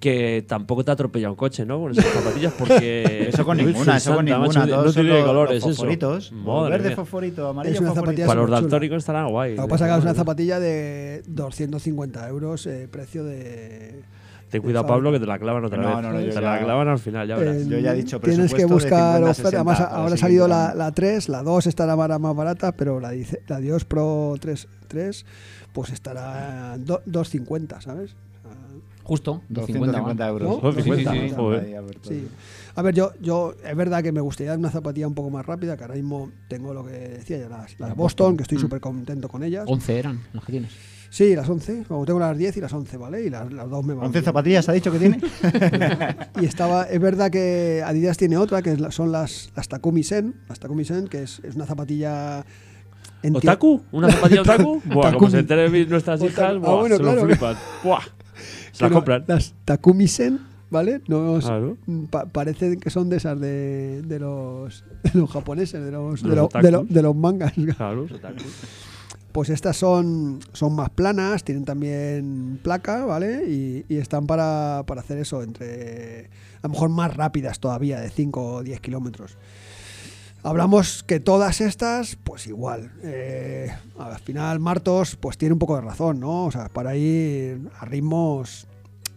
que 0.00 0.44
tampoco 0.46 0.84
te 0.84 0.90
atropella 0.90 1.30
un 1.30 1.36
coche, 1.36 1.64
¿no? 1.64 1.78
Con 1.80 1.92
esas 1.92 2.04
zapatillas, 2.06 2.52
porque. 2.58 3.28
Eso 3.32 3.44
con 3.44 3.56
ninguna, 3.56 3.96
eso 3.96 4.14
con 4.14 4.24
ninguna. 4.24 4.46
macho, 4.48 4.66
todos 4.66 4.86
no 4.86 4.92
tiene 4.92 5.08
los- 5.10 5.24
colores, 5.26 5.54
los 5.54 5.58
eso. 5.64 5.68
fosforitos. 5.68 6.32
Madre 6.32 6.70
Verde 6.70 6.88
mía. 6.88 6.96
fosforito, 6.96 7.48
amarillo 7.48 7.74
Es 7.74 7.80
una 7.80 7.88
fosforito. 7.90 8.10
zapatilla 8.10 8.26
Para 8.26 8.40
los 8.40 8.50
daltónicos 8.50 8.98
estará 8.98 9.24
guay. 9.26 9.56
Lo 9.56 9.62
que 9.62 9.68
pasa 9.68 9.86
es 9.86 9.92
que 9.92 9.98
es 9.98 10.04
una 10.04 10.14
zapatilla 10.14 10.58
de 10.60 11.22
250 11.28 12.28
euros, 12.28 12.66
eh, 12.66 12.88
precio 12.90 13.24
de... 13.24 14.02
Ten 14.52 14.62
cuidado, 14.62 14.86
Pablo, 14.86 15.10
que 15.10 15.18
te 15.18 15.26
la 15.26 15.38
clavan 15.38 15.64
otra 15.64 15.78
No, 15.82 15.88
vez. 15.96 16.02
no, 16.02 16.12
no, 16.12 16.20
yo 16.20 16.28
te 16.32 16.40
la 16.40 16.58
ya- 16.58 16.64
clavan 16.64 16.86
al 16.88 16.98
final, 17.00 17.26
ya 17.26 17.36
verás. 17.36 17.56
Eh, 17.56 17.66
Yo 17.68 17.78
ya 17.78 17.92
he 17.92 17.96
dicho 17.96 18.20
Tienes 18.20 18.52
que 18.54 18.64
buscar 18.66 18.90
50, 18.90 18.96
oferta. 18.96 19.14
Además, 19.16 19.36
60 19.38 19.64
para 19.64 19.84
ahora 19.96 20.14
ha 20.14 20.16
salido 20.18 20.46
la, 20.46 20.74
la 20.74 20.92
3, 20.92 21.28
la 21.30 21.42
2 21.42 21.66
estará 21.66 21.96
más 21.96 22.36
barata, 22.36 22.72
pero 22.72 23.00
la, 23.00 23.10
dice- 23.10 23.42
la 23.48 23.58
Dios 23.58 23.84
Pro 23.84 24.34
3, 24.38 24.68
3 24.88 25.26
pues 25.72 25.90
estará 25.90 26.76
do- 26.78 27.00
250, 27.06 27.80
¿sabes? 27.80 28.14
Justo, 29.04 29.42
250. 29.48 29.98
250 29.98 30.24
¿vale? 30.24 30.32
euros. 30.32 30.48
¿No? 30.62 30.70
250, 30.70 31.10
Sí, 31.12 31.18
sí, 31.18 31.28
sí. 31.28 31.74
a 31.74 31.80
ver, 31.80 31.94
todo. 31.96 32.10
Sí. 32.12 32.28
A 32.76 32.82
ver, 32.82 32.94
yo, 32.94 33.10
yo 33.20 33.54
es 33.64 33.76
verdad 33.76 34.00
que 34.02 34.12
me 34.12 34.20
gustaría 34.20 34.54
una 34.54 34.70
zapatilla 34.70 35.08
un 35.08 35.14
poco 35.14 35.28
más 35.30 35.44
rápida, 35.44 35.76
que 35.76 35.82
ahora 35.84 35.96
mismo 35.96 36.30
tengo 36.48 36.72
lo 36.72 36.84
que 36.84 36.92
decía 36.92 37.38
ya, 37.38 37.48
las, 37.48 37.70
las 37.80 37.80
La 37.80 37.86
Boston, 37.88 37.96
Boston. 37.96 38.36
que 38.36 38.42
estoy 38.44 38.58
Mm. 38.58 38.60
súper 38.60 38.80
contento 38.80 39.28
con 39.28 39.42
ellas. 39.42 39.64
11 39.66 39.98
eran 39.98 40.20
las 40.32 40.44
que 40.44 40.52
tienes. 40.52 40.70
Sí, 41.12 41.36
las 41.36 41.46
11, 41.46 41.84
como 41.86 42.06
tengo 42.06 42.18
las 42.18 42.38
10 42.38 42.56
y 42.56 42.60
las 42.62 42.72
11, 42.72 42.96
¿vale? 42.96 43.22
Y 43.22 43.28
las, 43.28 43.52
las 43.52 43.68
dos 43.68 43.84
me 43.84 43.92
van 43.92 44.06
11 44.06 44.12
bien. 44.20 44.24
zapatillas 44.24 44.66
ha 44.70 44.72
dicho 44.72 44.90
que 44.90 44.98
tiene. 44.98 45.20
Y 46.40 46.46
estaba, 46.46 46.84
es 46.84 46.98
verdad 46.98 47.30
que 47.30 47.82
Adidas 47.84 48.16
tiene 48.16 48.38
otra, 48.38 48.62
que 48.62 48.72
es 48.72 48.80
la- 48.80 48.90
son 48.90 49.12
las, 49.12 49.52
las 49.54 49.68
Takumi 49.68 50.02
Sen, 50.04 50.34
las 50.48 50.58
Takumi 50.58 50.86
Sen, 50.86 51.08
que 51.08 51.24
es, 51.24 51.40
es 51.44 51.54
una 51.54 51.66
zapatilla... 51.66 52.46
¿Otaku? 53.30 53.82
¿Una 53.92 54.10
zapatilla 54.10 54.40
otaku? 54.46 54.80
Buah, 54.86 55.12
como 55.12 55.28
se 55.28 55.40
enteren 55.40 55.88
nuestras 55.90 56.22
hijas, 56.22 56.54
Ah, 56.54 56.58
buah, 56.58 56.80
bueno, 56.80 56.96
se 56.96 57.02
claro. 57.02 57.20
lo 57.20 57.26
flipan. 57.26 57.56
Buah. 57.84 58.00
Se 58.72 58.84
la 58.84 58.88
Pero 58.88 58.94
compran. 58.94 59.24
Las 59.28 59.54
Takumi 59.66 60.08
Sen, 60.08 60.40
¿vale? 60.70 61.02
No 61.08 61.32
os- 61.34 61.44
Claro. 61.44 61.76
pa- 62.10 62.24
parecen 62.24 62.80
que 62.80 62.88
son 62.88 63.10
de 63.10 63.18
esas 63.18 63.38
de, 63.38 64.00
de 64.00 64.18
los, 64.18 64.82
de 65.04 65.10
los 65.20 65.30
japoneses, 65.30 65.84
de 65.84 65.90
los, 65.92 66.22
De 66.22 66.30
de, 66.30 66.36
los 66.36 66.48
lo- 66.54 66.60
de 66.62 66.70
lo- 66.70 66.78
otakus. 66.78 66.94
de 66.94 67.02
los 67.02 67.14
mangas. 67.16 67.52
Claro. 67.76 68.06
Pues 69.32 69.48
estas 69.48 69.76
son, 69.78 70.40
son 70.52 70.74
más 70.74 70.90
planas, 70.90 71.42
tienen 71.42 71.64
también 71.64 72.60
placa, 72.62 73.04
¿vale? 73.06 73.44
Y, 73.48 73.84
y 73.88 73.96
están 73.96 74.26
para, 74.26 74.84
para 74.86 75.00
hacer 75.00 75.16
eso, 75.18 75.42
entre 75.42 76.26
a 76.60 76.64
lo 76.64 76.68
mejor 76.68 76.90
más 76.90 77.16
rápidas 77.16 77.58
todavía, 77.58 77.98
de 78.00 78.10
5 78.10 78.56
o 78.56 78.62
10 78.62 78.80
kilómetros. 78.80 79.38
Hablamos 80.44 81.04
que 81.04 81.20
todas 81.20 81.60
estas, 81.60 82.16
pues 82.16 82.46
igual. 82.46 82.92
eh, 83.04 83.72
al 83.98 84.18
final, 84.18 84.58
Martos, 84.58 85.16
pues 85.16 85.38
tiene 85.38 85.52
un 85.52 85.58
poco 85.60 85.76
de 85.76 85.82
razón, 85.82 86.18
¿no? 86.20 86.46
O 86.46 86.50
sea, 86.50 86.68
para 86.68 86.96
ir 86.96 87.70
a 87.78 87.84
ritmos 87.84 88.66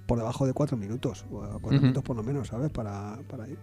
por 0.06 0.20
debajo 0.20 0.46
de 0.46 0.54
cuatro 0.54 0.78
minutos, 0.78 1.26
o 1.32 1.42
a 1.44 1.48
cuatro 1.60 1.72
Ujú. 1.78 1.82
minutos 1.82 2.04
por 2.04 2.16
lo 2.16 2.22
menos, 2.24 2.48
¿sabes? 2.50 2.70
Para, 2.70 3.18
para 3.28 3.48
ir. 3.48 3.58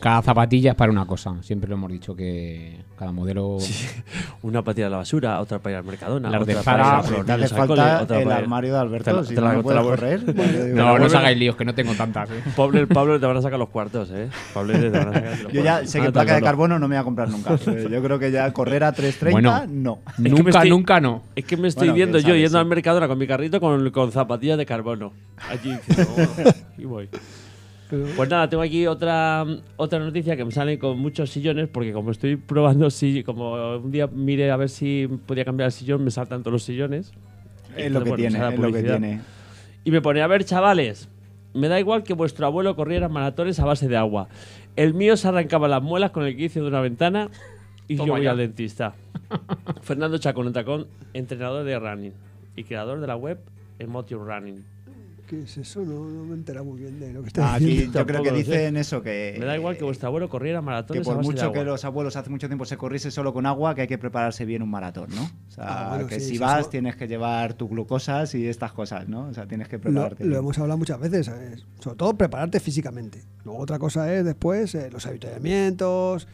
Cada 0.00 0.22
zapatilla 0.22 0.70
es 0.72 0.76
para 0.76 0.90
una 0.92 1.06
cosa. 1.06 1.36
Siempre 1.42 1.68
lo 1.68 1.76
hemos 1.76 1.90
dicho 1.90 2.14
que 2.14 2.80
cada 2.98 3.12
modelo. 3.12 3.58
Una 4.42 4.62
para 4.62 4.74
tirar 4.74 4.88
a 4.88 4.90
la 4.90 4.96
basura, 4.98 5.40
otra 5.40 5.58
para 5.58 5.72
ir 5.72 5.76
al 5.78 5.84
Mercadona, 5.84 6.28
Las 6.30 6.46
de 6.46 6.52
otra 6.56 6.62
Zara, 6.62 7.02
para 7.02 7.18
ir 7.18 7.30
a 7.30 7.34
hace 7.46 7.54
falta 7.54 8.00
el 8.02 8.06
para 8.24 8.36
armario 8.36 8.72
de 8.74 8.78
Alberto. 8.78 9.10
Te 9.10 9.16
la- 9.16 9.24
si 9.24 9.34
te 9.34 9.40
la- 9.40 9.52
no 9.52 9.58
te 9.58 9.62
puedes 9.62 9.80
la- 9.82 9.86
correr. 9.88 10.20
pues 10.34 10.74
No, 10.74 10.98
no 10.98 11.06
os 11.06 11.14
hagáis 11.14 11.38
líos, 11.38 11.56
que 11.56 11.64
no 11.64 11.74
tengo 11.74 11.94
tantas. 11.94 12.28
¿eh? 12.30 12.42
Pablo, 12.56 12.86
Pablo 12.88 13.18
te 13.18 13.26
van 13.26 13.36
a 13.38 13.42
sacar 13.42 13.58
los 13.58 13.70
cuartos, 13.70 14.10
¿eh? 14.12 14.28
Pablo 14.52 14.74
te 14.78 14.90
van 14.90 15.08
a 15.08 15.12
sacar 15.14 15.38
los 15.40 15.52
Yo 15.52 15.62
ya 15.64 15.86
sé 15.86 15.98
Ah, 15.98 16.02
que 16.02 16.06
no, 16.08 16.12
placa 16.12 16.34
de 16.34 16.40
no. 16.40 16.44
carbono 16.46 16.78
no 16.78 16.88
me 16.88 16.96
voy 16.96 17.00
a 17.00 17.04
comprar 17.04 17.28
nunca. 17.30 17.56
Yo 17.56 18.02
creo 18.02 18.18
que 18.18 18.30
ya 18.30 18.52
correr 18.52 18.84
a 18.84 18.92
330, 18.92 19.66
Bueno. 19.66 19.72
no. 19.72 19.98
Nunca, 20.18 20.50
estoy- 20.50 20.70
nunca 20.70 21.00
no. 21.00 21.22
Es 21.34 21.44
que 21.44 21.56
me 21.56 21.68
estoy 21.68 21.88
Bueno, 21.88 21.94
viendo 21.94 22.18
yo 22.18 22.22
sabe, 22.28 22.38
yendo 22.40 22.58
sí. 22.58 22.60
al 22.60 22.66
Mercadona 22.66 23.08
con 23.08 23.18
mi 23.18 23.26
carrito 23.26 23.60
con, 23.60 23.90
con 23.90 24.12
zapatillas 24.12 24.58
de 24.58 24.66
carbono. 24.66 25.12
Allí 25.50 25.74
"Oh", 25.98 26.50
y 26.78 26.84
voy. 26.84 27.08
Pues 27.88 28.30
nada, 28.30 28.48
tengo 28.48 28.62
aquí 28.62 28.86
otra, 28.86 29.44
otra 29.76 29.98
noticia 29.98 30.36
que 30.36 30.44
me 30.44 30.50
sale 30.50 30.78
con 30.78 30.98
muchos 30.98 31.30
sillones, 31.30 31.68
porque 31.68 31.92
como 31.92 32.10
estoy 32.10 32.36
probando, 32.36 32.90
si, 32.90 33.22
como 33.22 33.76
un 33.76 33.90
día 33.90 34.06
mire 34.06 34.50
a 34.50 34.56
ver 34.56 34.68
si 34.68 35.08
podía 35.26 35.44
cambiar 35.44 35.66
el 35.66 35.72
sillón, 35.72 36.02
me 36.02 36.10
saltan 36.10 36.42
todos 36.42 36.52
los 36.52 36.62
sillones. 36.62 37.12
Es 37.76 37.92
lo 37.92 38.02
que 38.02 38.10
Bueno, 38.10 38.16
tiene, 38.16 38.48
es 38.48 38.58
lo 38.58 38.72
que 38.72 38.82
tiene. 38.82 39.20
Y 39.84 39.90
me 39.90 40.00
pone, 40.00 40.22
a 40.22 40.26
ver, 40.26 40.44
chavales, 40.44 41.08
me 41.52 41.68
da 41.68 41.78
igual 41.78 42.02
que 42.02 42.14
vuestro 42.14 42.46
abuelo 42.46 42.74
corriera 42.74 43.08
maratones 43.08 43.60
a 43.60 43.64
base 43.64 43.86
de 43.88 43.96
agua. 43.96 44.28
El 44.76 44.94
mío 44.94 45.16
se 45.16 45.28
arrancaba 45.28 45.68
las 45.68 45.82
muelas 45.82 46.10
con 46.10 46.24
el 46.24 46.36
quicio 46.36 46.62
de 46.62 46.68
una 46.68 46.80
ventana 46.80 47.30
y 47.86 47.96
Toma 47.96 48.06
yo 48.06 48.12
voy 48.14 48.24
ya. 48.24 48.30
al 48.32 48.38
dentista. 48.38 48.94
Fernando 49.82 50.18
Chacón 50.18 50.52
entrenador 51.12 51.64
de 51.64 51.78
running 51.78 52.12
y 52.56 52.64
creador 52.64 53.00
de 53.00 53.06
la 53.06 53.16
web 53.16 53.38
Emotion 53.78 54.26
Running. 54.26 54.64
¿Qué 55.26 55.40
es 55.42 55.56
eso? 55.56 55.80
No, 55.80 56.04
no 56.04 56.24
me 56.24 56.32
he 56.32 56.34
enterado 56.34 56.66
muy 56.66 56.80
bien 56.80 57.00
de 57.00 57.10
lo 57.12 57.22
que 57.22 57.28
está 57.28 57.52
Ah, 57.52 57.54
Aquí 57.54 57.64
diciendo. 57.64 57.98
yo 58.00 58.06
creo 58.06 58.22
que 58.22 58.30
dicen 58.32 58.76
eso, 58.76 59.00
que... 59.00 59.34
Me 59.38 59.46
da 59.46 59.56
igual 59.56 59.76
que 59.78 59.84
vuestro 59.84 60.08
abuelo 60.08 60.28
corriera 60.28 60.60
que 60.60 60.66
maratones 60.66 61.00
a 61.00 61.04
por 61.10 61.16
de 61.16 61.22
mucho 61.22 61.44
agua. 61.44 61.52
que 61.54 61.64
los 61.64 61.84
abuelos 61.86 62.16
hace 62.16 62.28
mucho 62.28 62.46
tiempo 62.46 62.66
se 62.66 62.76
corriese 62.76 63.10
solo 63.10 63.32
con 63.32 63.46
agua, 63.46 63.74
que 63.74 63.80
hay 63.82 63.86
que 63.88 63.96
prepararse 63.96 64.44
bien 64.44 64.60
un 64.62 64.68
maratón, 64.70 65.08
¿no? 65.14 65.22
O 65.22 65.50
sea, 65.50 65.64
Ah, 65.66 65.88
bueno, 65.94 66.06
que 66.08 66.20
sí, 66.20 66.30
si 66.32 66.38
vas 66.38 66.60
eso- 66.60 66.68
tienes 66.68 66.96
que 66.96 67.08
llevar 67.08 67.54
tus 67.54 67.70
glucosas 67.70 68.34
y 68.34 68.46
estas 68.46 68.72
cosas, 68.72 69.08
¿no? 69.08 69.28
O 69.28 69.32
sea, 69.34 69.46
tienes 69.46 69.66
que 69.68 69.78
prepararte. 69.78 70.24
lo 70.26 70.36
hemos 70.36 70.58
hablado 70.58 70.76
muchas 70.76 71.00
veces, 71.00 71.24
¿sabes? 71.26 71.64
sobre 71.80 71.96
todo 71.96 72.14
prepararte 72.18 72.60
físicamente. 72.60 73.22
Luego 73.44 73.60
otra 73.60 73.78
cosa 73.78 74.12
es 74.14 74.24
después 74.26 74.74
eh, 74.74 74.90
los 74.90 75.06
avituallamientos, 75.06 76.28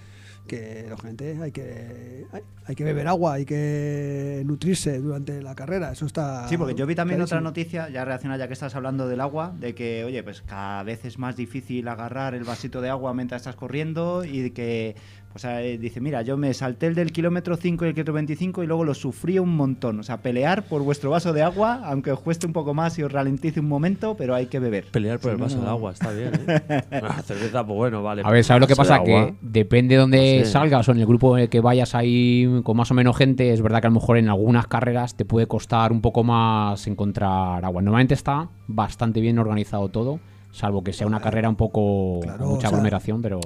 que 0.46 0.86
la 0.88 0.96
gente 0.96 1.38
hay 1.40 1.52
que 1.52 2.26
hay, 2.32 2.42
hay 2.66 2.74
que 2.74 2.84
beber 2.84 3.08
agua, 3.08 3.34
hay 3.34 3.44
que 3.44 4.42
nutrirse 4.44 4.98
durante 4.98 5.42
la 5.42 5.54
carrera, 5.54 5.92
eso 5.92 6.06
está 6.06 6.48
Sí, 6.48 6.56
porque 6.56 6.74
yo 6.74 6.86
vi 6.86 6.94
también 6.94 7.20
otra 7.20 7.40
noticia, 7.40 7.88
ya 7.88 8.04
relacionada 8.04 8.38
ya 8.38 8.46
que 8.48 8.54
estás 8.54 8.74
hablando 8.74 9.08
del 9.08 9.20
agua, 9.20 9.54
de 9.58 9.74
que, 9.74 10.04
oye, 10.04 10.22
pues 10.22 10.42
cada 10.42 10.82
vez 10.82 11.04
es 11.04 11.18
más 11.18 11.36
difícil 11.36 11.86
agarrar 11.88 12.34
el 12.34 12.44
vasito 12.44 12.80
de 12.80 12.88
agua 12.88 13.14
mientras 13.14 13.42
estás 13.42 13.56
corriendo 13.56 14.24
y 14.24 14.40
de 14.40 14.96
que, 15.30 15.32
pues 15.32 15.44
eh, 15.44 15.78
dice, 15.78 16.00
mira, 16.00 16.22
yo 16.22 16.36
me 16.36 16.52
salté 16.54 16.86
el 16.86 16.94
del 16.94 17.12
kilómetro 17.12 17.56
5 17.56 17.84
y 17.84 17.88
el 17.88 17.94
kilómetro 17.94 18.14
25 18.14 18.62
y 18.62 18.66
luego 18.66 18.84
lo 18.84 18.94
sufrí 18.94 19.38
un 19.38 19.54
montón. 19.56 20.00
O 20.00 20.02
sea, 20.02 20.18
pelear 20.18 20.64
por 20.64 20.82
vuestro 20.82 21.10
vaso 21.10 21.32
de 21.32 21.42
agua, 21.42 21.80
aunque 21.84 22.10
os 22.12 22.20
cueste 22.20 22.46
un 22.46 22.52
poco 22.52 22.74
más 22.74 22.98
y 22.98 23.02
os 23.02 23.12
ralentice 23.12 23.60
un 23.60 23.68
momento, 23.68 24.16
pero 24.16 24.34
hay 24.34 24.46
que 24.46 24.58
beber. 24.58 24.86
Pelear 24.90 25.18
por 25.20 25.30
Si 25.30 25.34
el 25.34 25.38
no, 25.38 25.44
vaso 25.44 25.56
no- 25.58 25.62
de 25.64 25.68
agua, 25.68 25.92
está 25.92 26.10
bien. 26.12 26.30
¿eh? 26.48 26.82
Ah, 27.02 27.22
cerveza, 27.22 27.64
pues 27.64 27.76
bueno, 27.76 28.02
vale. 28.02 28.22
A 28.24 28.30
ver, 28.30 28.44
¿sabes 28.44 28.60
lo 28.60 28.66
que 28.66 28.72
de 28.72 28.76
pasa? 28.76 29.02
Que 29.02 29.34
depende 29.40 29.94
de 29.94 30.00
dónde 30.00 30.38
No 30.40 30.44
sé. 30.44 30.50
salgas 30.50 30.88
o 30.88 30.92
en 30.92 30.98
el 30.98 31.06
grupo 31.06 31.36
en 31.36 31.44
el 31.44 31.48
que 31.48 31.60
vayas 31.60 31.94
ahí 31.94 32.46
con 32.64 32.76
más 32.76 32.90
o 32.90 32.94
menos 32.94 33.16
gente, 33.16 33.52
es 33.52 33.62
verdad 33.62 33.80
que 33.80 33.86
a 33.86 33.90
lo 33.90 33.94
mejor 33.94 34.18
en 34.18 34.28
algunas 34.28 34.66
carreras 34.66 35.14
te 35.16 35.24
puede 35.24 35.46
costar 35.46 35.92
un 35.92 36.00
poco 36.00 36.24
más 36.24 36.86
encontrar 36.86 37.64
agua. 37.64 37.82
Normalmente 37.82 38.14
está 38.14 38.48
bastante 38.66 39.20
bien 39.20 39.38
organizado 39.38 39.88
todo, 39.88 40.18
salvo 40.52 40.82
que 40.84 40.92
sea 40.92 41.06
una 41.06 41.20
carrera 41.20 41.48
un 41.48 41.56
poco 41.56 42.20
Claro, 42.22 42.38
con 42.38 42.48
mucha 42.48 42.58
o 42.58 42.60
sea, 42.62 42.68
aglomeración, 42.70 43.22
pero 43.22 43.40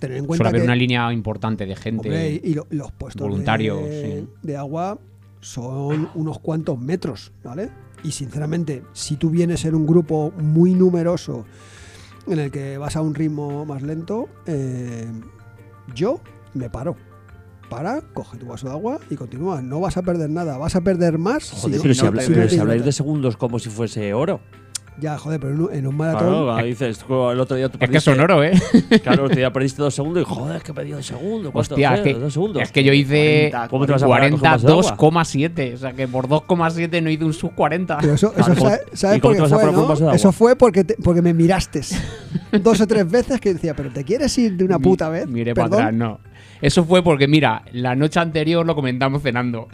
Tener 0.00 0.16
en 0.16 0.24
suele 0.24 0.26
cuenta 0.26 0.48
haber 0.48 0.60
que 0.62 0.64
una 0.66 0.74
línea 0.74 1.12
importante 1.12 1.64
de 1.66 1.76
gente. 1.76 2.08
hombre, 2.08 2.40
y, 2.42 2.50
y 2.50 2.54
lo- 2.54 2.66
los 2.70 2.90
puestos 2.90 3.22
voluntarios, 3.22 3.80
de, 3.84 4.20
sí. 4.22 4.28
de 4.42 4.56
agua 4.56 4.98
son 5.40 6.08
unos 6.14 6.38
cuantos 6.40 6.78
metros, 6.78 7.32
¿vale? 7.44 7.70
Y 8.02 8.10
sinceramente, 8.12 8.82
si 8.92 9.16
tú 9.16 9.30
vienes 9.30 9.64
en 9.64 9.74
un 9.74 9.86
grupo 9.86 10.32
muy 10.38 10.74
numeroso 10.74 11.44
en 12.26 12.38
el 12.38 12.50
que 12.50 12.76
vas 12.78 12.96
a 12.96 13.02
un 13.02 13.14
ritmo 13.14 13.64
más 13.66 13.82
lento, 13.82 14.28
eh, 14.46 15.06
yo 15.94 16.20
me 16.54 16.68
paro. 16.70 16.96
Para, 17.68 18.00
coge 18.00 18.36
tu 18.36 18.46
vaso 18.46 18.66
de 18.66 18.72
agua 18.72 18.98
y 19.10 19.14
continúa. 19.14 19.62
No 19.62 19.78
vas 19.78 19.96
a 19.96 20.02
perder 20.02 20.28
nada. 20.28 20.58
Vas 20.58 20.74
a 20.74 20.80
perder 20.80 21.18
más. 21.18 21.50
Joder, 21.52 21.76
si 21.76 21.82
pero, 21.82 21.88
no- 21.88 21.94
si, 21.94 22.00
no 22.02 22.08
habla- 22.08 22.22
pero 22.26 22.48
si 22.48 22.58
habláis 22.58 22.84
de 22.84 22.90
segundos 22.92 23.36
como 23.36 23.58
si 23.60 23.70
fuese 23.70 24.12
oro. 24.12 24.40
Ya, 25.00 25.16
joder, 25.18 25.40
pero 25.40 25.70
en 25.72 25.86
un, 25.86 25.96
maratón. 25.96 26.44
Claro, 26.44 26.64
dices, 26.66 27.02
"Jo, 27.02 27.32
el 27.32 27.40
otro 27.40 27.56
día 27.56 27.68
tú 27.68 27.78
Es 27.80 27.88
que 27.88 27.96
perdiste- 27.98 28.00
son 28.00 28.20
oro, 28.20 28.44
¿eh? 28.44 28.52
Claro, 29.02 29.20
el 29.20 29.26
otro 29.26 29.36
día 29.36 29.52
perdiste 29.52 29.80
dos 29.82 29.94
segundos 29.94 30.22
y 30.22 30.26
joder, 30.26 30.56
es 30.56 30.62
que 30.62 30.72
he 30.72 30.74
perdido 30.74 30.96
dos 30.98 31.06
segundos. 31.06 31.52
¿Cuánto 31.52 31.74
Hostia, 31.74 31.94
es 31.94 32.00
que, 32.02 32.14
dos 32.14 32.32
segundos. 32.32 32.62
es 32.62 32.70
que 32.72 32.84
yo 32.84 32.92
hice 32.92 33.48
40, 33.50 33.68
¿Cómo 33.68 33.86
te 33.86 33.92
vas 33.92 34.02
a 34.02 34.08
parar 34.08 34.30
con 34.30 34.34
un 34.34 34.40
vaso 34.42 34.66
de 34.66 34.72
agua? 34.72 34.96
42,7. 34.96 35.74
O 35.74 35.78
sea 35.78 35.92
que 35.92 36.06
por 36.08 36.28
2,7 36.28 37.02
no 37.02 37.10
hice 37.10 37.24
un 37.24 37.32
sub 37.32 37.54
40. 37.54 37.98
Pero 37.98 38.14
eso, 38.14 38.26
eso 38.28 38.34
Claro, 38.36 38.54
¿cómo- 38.56 38.70
sabe- 38.70 38.82
y 38.92 38.96
¿sabes 38.96 39.20
cómo 39.20 39.34
por 39.36 39.48
qué 39.48 39.54
fue, 39.54 40.00
no? 40.06 40.12
Eso 40.12 40.32
fue 40.32 40.56
porque, 40.56 40.84
te- 40.84 40.96
porque 41.02 41.22
me 41.22 41.32
miraste 41.34 41.80
dos 42.62 42.80
o 42.80 42.86
tres 42.86 43.10
veces 43.10 43.40
que 43.40 43.54
decía, 43.54 43.74
pero 43.74 43.90
¿te 43.90 44.04
quieres 44.04 44.36
ir 44.38 44.56
de 44.56 44.64
una 44.64 44.78
puta 44.78 45.08
vez? 45.08 45.26
Perdón. 45.26 45.54
para 45.54 45.66
atrás, 45.66 45.94
no. 45.94 46.20
Eso 46.60 46.84
fue 46.84 47.02
porque, 47.02 47.26
mira, 47.26 47.62
la 47.72 47.94
noche 47.96 48.20
anterior 48.20 48.66
lo 48.66 48.74
comentamos 48.74 49.22
cenando. 49.22 49.68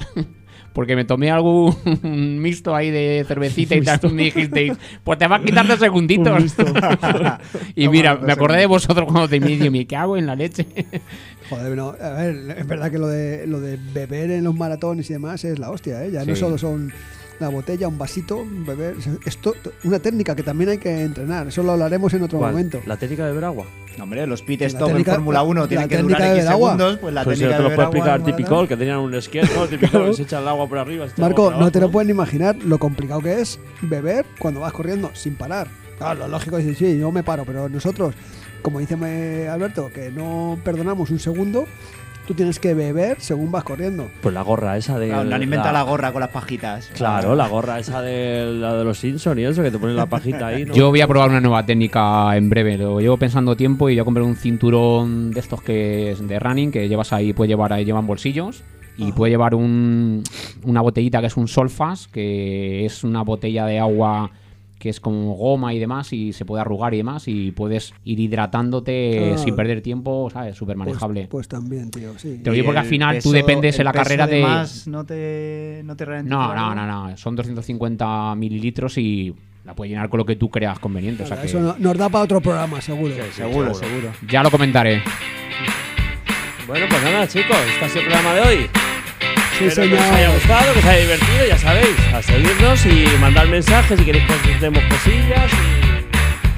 Porque 0.77 0.95
me 0.95 1.07
tomé 1.07 1.31
algún 1.31 1.75
mixto 2.43 2.77
ahí 2.77 2.91
de 2.91 3.25
cervecita 3.27 3.75
y 3.77 3.81
tal. 3.81 3.99
y 4.03 4.09
Me 4.09 4.23
dijisteis, 4.25 4.75
pues 5.03 5.19
te 5.19 5.27
va 5.27 5.37
a 5.37 5.43
quitar 5.43 5.67
dos 5.67 5.79
segunditos. 5.87 6.55
y 7.75 7.89
mira, 7.89 8.17
me 8.17 8.31
acordé 8.35 8.59
de 8.59 8.67
vosotros 8.67 9.11
cuando 9.11 9.27
te 9.27 9.37
y 9.39 9.71
me 9.71 9.87
cago 9.87 10.19
en 10.19 10.27
la 10.27 10.35
leche. 10.37 10.67
Joder, 11.49 11.75
no, 11.75 11.95
a 11.99 12.11
ver, 12.11 12.59
es 12.59 12.67
verdad 12.67 12.91
que 12.91 12.99
lo 12.99 13.09
de, 13.09 13.47
lo 13.47 13.59
de 13.59 13.79
beber 13.95 14.31
en 14.31 14.45
los 14.45 14.55
maratones 14.55 15.09
y 15.09 15.15
demás 15.15 15.47
es 15.47 15.59
la 15.59 15.71
hostia, 15.71 16.05
¿eh? 16.05 16.11
Ya 16.11 16.27
no 16.27 16.37
solo 16.37 16.59
son 16.59 16.93
la 17.41 17.49
botella, 17.49 17.89
un 17.89 17.97
vasito, 17.97 18.37
un 18.37 18.67
beber. 18.67 18.97
Esto, 19.25 19.55
una 19.85 19.99
técnica 19.99 20.37
que 20.37 20.43
también 20.43 20.69
hay 20.69 20.79
que 20.79 21.05
entrenar. 21.05 21.49
Eso 21.49 21.63
lo 21.63 21.73
hablaremos 21.73 22.13
en 22.13 22.23
otro 22.23 22.39
¿Cuál? 22.39 22.53
momento. 22.53 22.83
La 22.85 22.99
técnica 22.99 23.25
de 23.25 23.31
beber 23.31 23.45
agua. 23.45 23.65
No, 23.97 24.05
hombre, 24.05 24.27
los 24.27 24.43
pit 24.43 24.63
stop 24.63 24.91
en 24.91 25.05
Fórmula 25.05 25.43
1 25.43 25.61
la 25.63 25.69
tienen 25.69 25.89
que 25.89 25.99
durar 25.99 26.21
X 26.21 26.33
beber 26.35 26.49
agua. 26.49 26.71
segundos, 26.73 26.99
pues 26.99 27.15
la 27.15 27.25
Pues 27.25 27.39
técnica 27.39 27.55
eso 27.57 27.63
te 27.65 27.69
lo 27.71 27.75
puede 27.75 27.89
beber 27.89 27.99
explicar 27.99 28.25
Típico, 28.25 28.63
¿no? 28.63 28.69
que 28.69 28.77
tenían 28.77 28.99
un 28.99 29.15
esquema, 29.15 29.49
¿no? 29.57 29.67
Típico, 29.67 30.05
que 30.05 30.15
se 30.15 30.23
echan 30.23 30.43
el 30.43 30.49
agua 30.49 30.69
por 30.69 30.79
arriba. 30.79 31.07
echa 31.07 31.15
Marco, 31.19 31.51
no 31.51 31.71
te 31.73 31.81
lo 31.81 31.91
pueden 31.91 32.11
imaginar 32.11 32.57
lo 32.57 32.79
complicado 32.79 33.21
que 33.21 33.41
es 33.41 33.59
beber 33.81 34.27
cuando 34.39 34.61
vas 34.61 34.73
corriendo 34.73 35.11
sin 35.15 35.35
parar. 35.35 35.69
Claro, 35.99 36.21
lo 36.21 36.29
lógico 36.29 36.59
es 36.59 36.67
decir, 36.67 36.93
sí, 36.95 36.99
yo 36.99 37.11
me 37.11 37.23
paro, 37.23 37.45
pero 37.47 37.69
nosotros, 37.71 38.15
como 38.61 38.81
dice 38.81 38.97
eh, 39.07 39.49
Alberto, 39.49 39.91
que 39.93 40.11
no 40.11 40.59
perdonamos 40.63 41.11
un 41.11 41.19
segundo, 41.19 41.67
tú 42.27 42.35
tienes 42.35 42.59
que 42.59 42.75
beber 42.75 43.21
según 43.21 43.51
vas 43.51 43.65
corriendo. 43.65 44.11
Pues 44.21 44.35
la 44.35 44.43
gorra 44.43 44.77
esa 44.77 44.99
de. 44.99 45.09
Claro, 45.09 45.25
no 45.25 45.35
han 45.35 45.43
inventado 45.43 45.73
la 45.73 45.83
gorra 45.83 46.13
con 46.13 46.21
las 46.21 46.31
pajitas. 46.31 46.91
Claro, 46.95 47.35
la 47.35 47.49
gorra 47.49 47.79
esa 47.79 48.03
de, 48.03 48.53
la 48.53 48.75
de 48.75 48.85
los 48.85 48.99
Simpsons 48.99 49.39
y 49.39 49.45
eso, 49.45 49.63
que 49.63 49.71
te 49.71 49.79
ponen 49.79 49.97
la 49.97 50.07
pajita 50.07 50.49
ahí. 50.49 50.65
¿no? 50.65 50.75
Yo 50.75 50.91
voy 50.91 51.01
a 51.01 51.07
probar 51.07 51.31
una 51.31 51.41
nueva 51.41 51.65
técnica 51.65 52.37
en 52.37 52.51
breve. 52.51 52.77
Lo 52.77 53.01
llevo 53.01 53.17
pensando 53.17 53.57
tiempo 53.57 53.89
y 53.89 53.95
voy 53.95 54.01
a 54.01 54.05
comprar 54.05 54.25
un 54.25 54.37
cinturón 54.37 55.31
de 55.31 55.41
estos 55.41 55.63
que 55.63 56.13
es 56.13 56.27
de 56.27 56.39
running, 56.39 56.71
que 56.71 56.89
llevas 56.89 57.13
ahí, 57.13 57.33
puede 57.33 57.49
llevar 57.49 57.73
ahí, 57.73 57.85
llevan 57.85 58.07
bolsillos. 58.07 58.63
Y 58.99 59.05
Ajá. 59.05 59.15
puede 59.15 59.31
llevar 59.31 59.55
un, 59.55 60.23
una 60.65 60.81
botellita 60.81 61.21
que 61.21 61.27
es 61.27 61.37
un 61.37 61.49
Solfas, 61.49 62.09
que 62.09 62.87
es 62.87 63.05
una 63.05 63.23
botella 63.23 63.67
de 63.67 63.79
agua 63.79 64.31
que 64.79 64.91
es 64.91 65.01
como 65.01 65.35
goma 65.35 65.73
y 65.73 65.79
demás, 65.79 66.13
y 66.13 66.33
se 66.33 66.45
puede 66.45 66.61
arrugar 66.61 66.93
y 66.93 66.99
demás, 66.99 67.29
y 67.29 67.51
puedes 67.53 67.95
ir 68.05 68.21
hidratándote 68.21 69.33
Ah. 69.35 69.39
sin 69.39 69.57
perder 69.57 69.81
tiempo, 69.81 70.29
¿sabes? 70.31 70.57
Súper 70.57 70.77
manejable. 70.77 71.23
Pues, 71.23 71.31
pues 71.31 71.49
también, 71.49 71.91
tío, 71.91 72.13
sí. 72.19 72.41
Te 72.43 72.51
lo 72.51 72.53
digo 72.53 72.65
Y 72.65 72.67
porque 72.67 72.81
al 72.81 72.87
final 72.87 73.19
tú 73.23 73.33
dependes 73.33 73.79
en 73.79 73.85
la 73.87 73.93
carrera 73.93 74.27
de... 74.27 74.43
más 74.43 74.87
no 74.87 75.05
te, 75.05 75.81
no 75.85 75.97
te 75.97 76.05
No, 76.25 76.55
no, 76.55 76.75
no, 76.75 76.87
no, 76.87 77.17
son 77.17 77.35
250 77.37 78.35
mililitros 78.37 78.99
y 78.99 79.35
la 79.65 79.75
puedes 79.75 79.91
llenar 79.91 80.09
con 80.11 80.19
lo 80.19 80.27
que 80.27 80.37
tú 80.37 80.51
creas 80.51 80.79
conveniente. 80.79 81.23
o 81.23 81.27
sea 81.27 81.41
que 81.41 81.47
Eso 81.47 81.59
no- 81.59 81.75
nos 81.79 81.97
da 81.97 82.09
para 82.09 82.25
otro 82.25 82.41
programa, 82.41 82.81
seguro. 82.81 83.15
Seguro, 83.33 83.75
seguro. 83.75 84.13
Ya 84.29 84.43
lo 84.43 84.51
comentaré. 84.51 85.03
Bueno, 86.67 86.87
pues 86.91 87.03
nada, 87.03 87.27
chicos, 87.27 87.57
este 87.73 87.85
ha 87.85 87.89
sido 87.89 88.01
el 88.03 88.07
programa 88.09 88.35
de 88.35 88.41
hoy. 88.43 88.86
Sí, 89.59 89.65
Espero 89.67 89.89
que 89.89 89.95
os 89.95 90.01
haya 90.03 90.17
señor. 90.17 90.35
gustado, 90.35 90.73
que 90.75 90.79
os 90.81 90.85
haya 90.85 90.99
divertido, 91.01 91.47
ya 91.49 91.59
sabéis. 91.59 91.97
A 92.15 92.23
seguirnos 92.23 92.87
y 92.87 93.07
mandar 93.21 93.47
mensajes 93.49 93.99
si 93.99 94.05
queréis 94.05 94.25
que 94.27 94.53
os 94.55 94.61
demos 94.61 94.83
cosillas. 94.85 95.51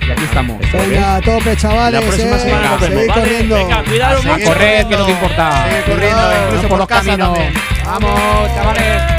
Y 0.07 0.11
aquí 0.11 0.25
estamos. 0.25 0.59
Venga, 0.73 1.17
a 1.17 1.21
tope, 1.21 1.57
chavales. 1.57 2.01
La 2.01 2.07
próxima 2.07 2.37
eh. 2.37 2.41
semana 2.41 2.71
nos 2.71 2.81
vemos, 2.89 3.15
corriendo. 3.17 3.55
Venga, 3.55 3.85
cuidaros 3.85 4.25
A 4.25 4.29
mucho. 4.29 4.33
seguir 4.35 4.49
correr, 4.49 4.87
que 4.89 4.97
lo 4.97 5.07
que 5.07 5.13
importa. 5.13 5.65
Sigue 5.69 5.83
corriendo, 5.83 6.17
Cuidado, 6.17 6.45
incluso 6.47 6.63
por 6.63 6.69
por 6.71 6.79
los 6.79 6.89
caminos. 6.89 7.35
también. 7.35 7.55
Vamos, 7.85 8.55
chavales. 8.55 9.18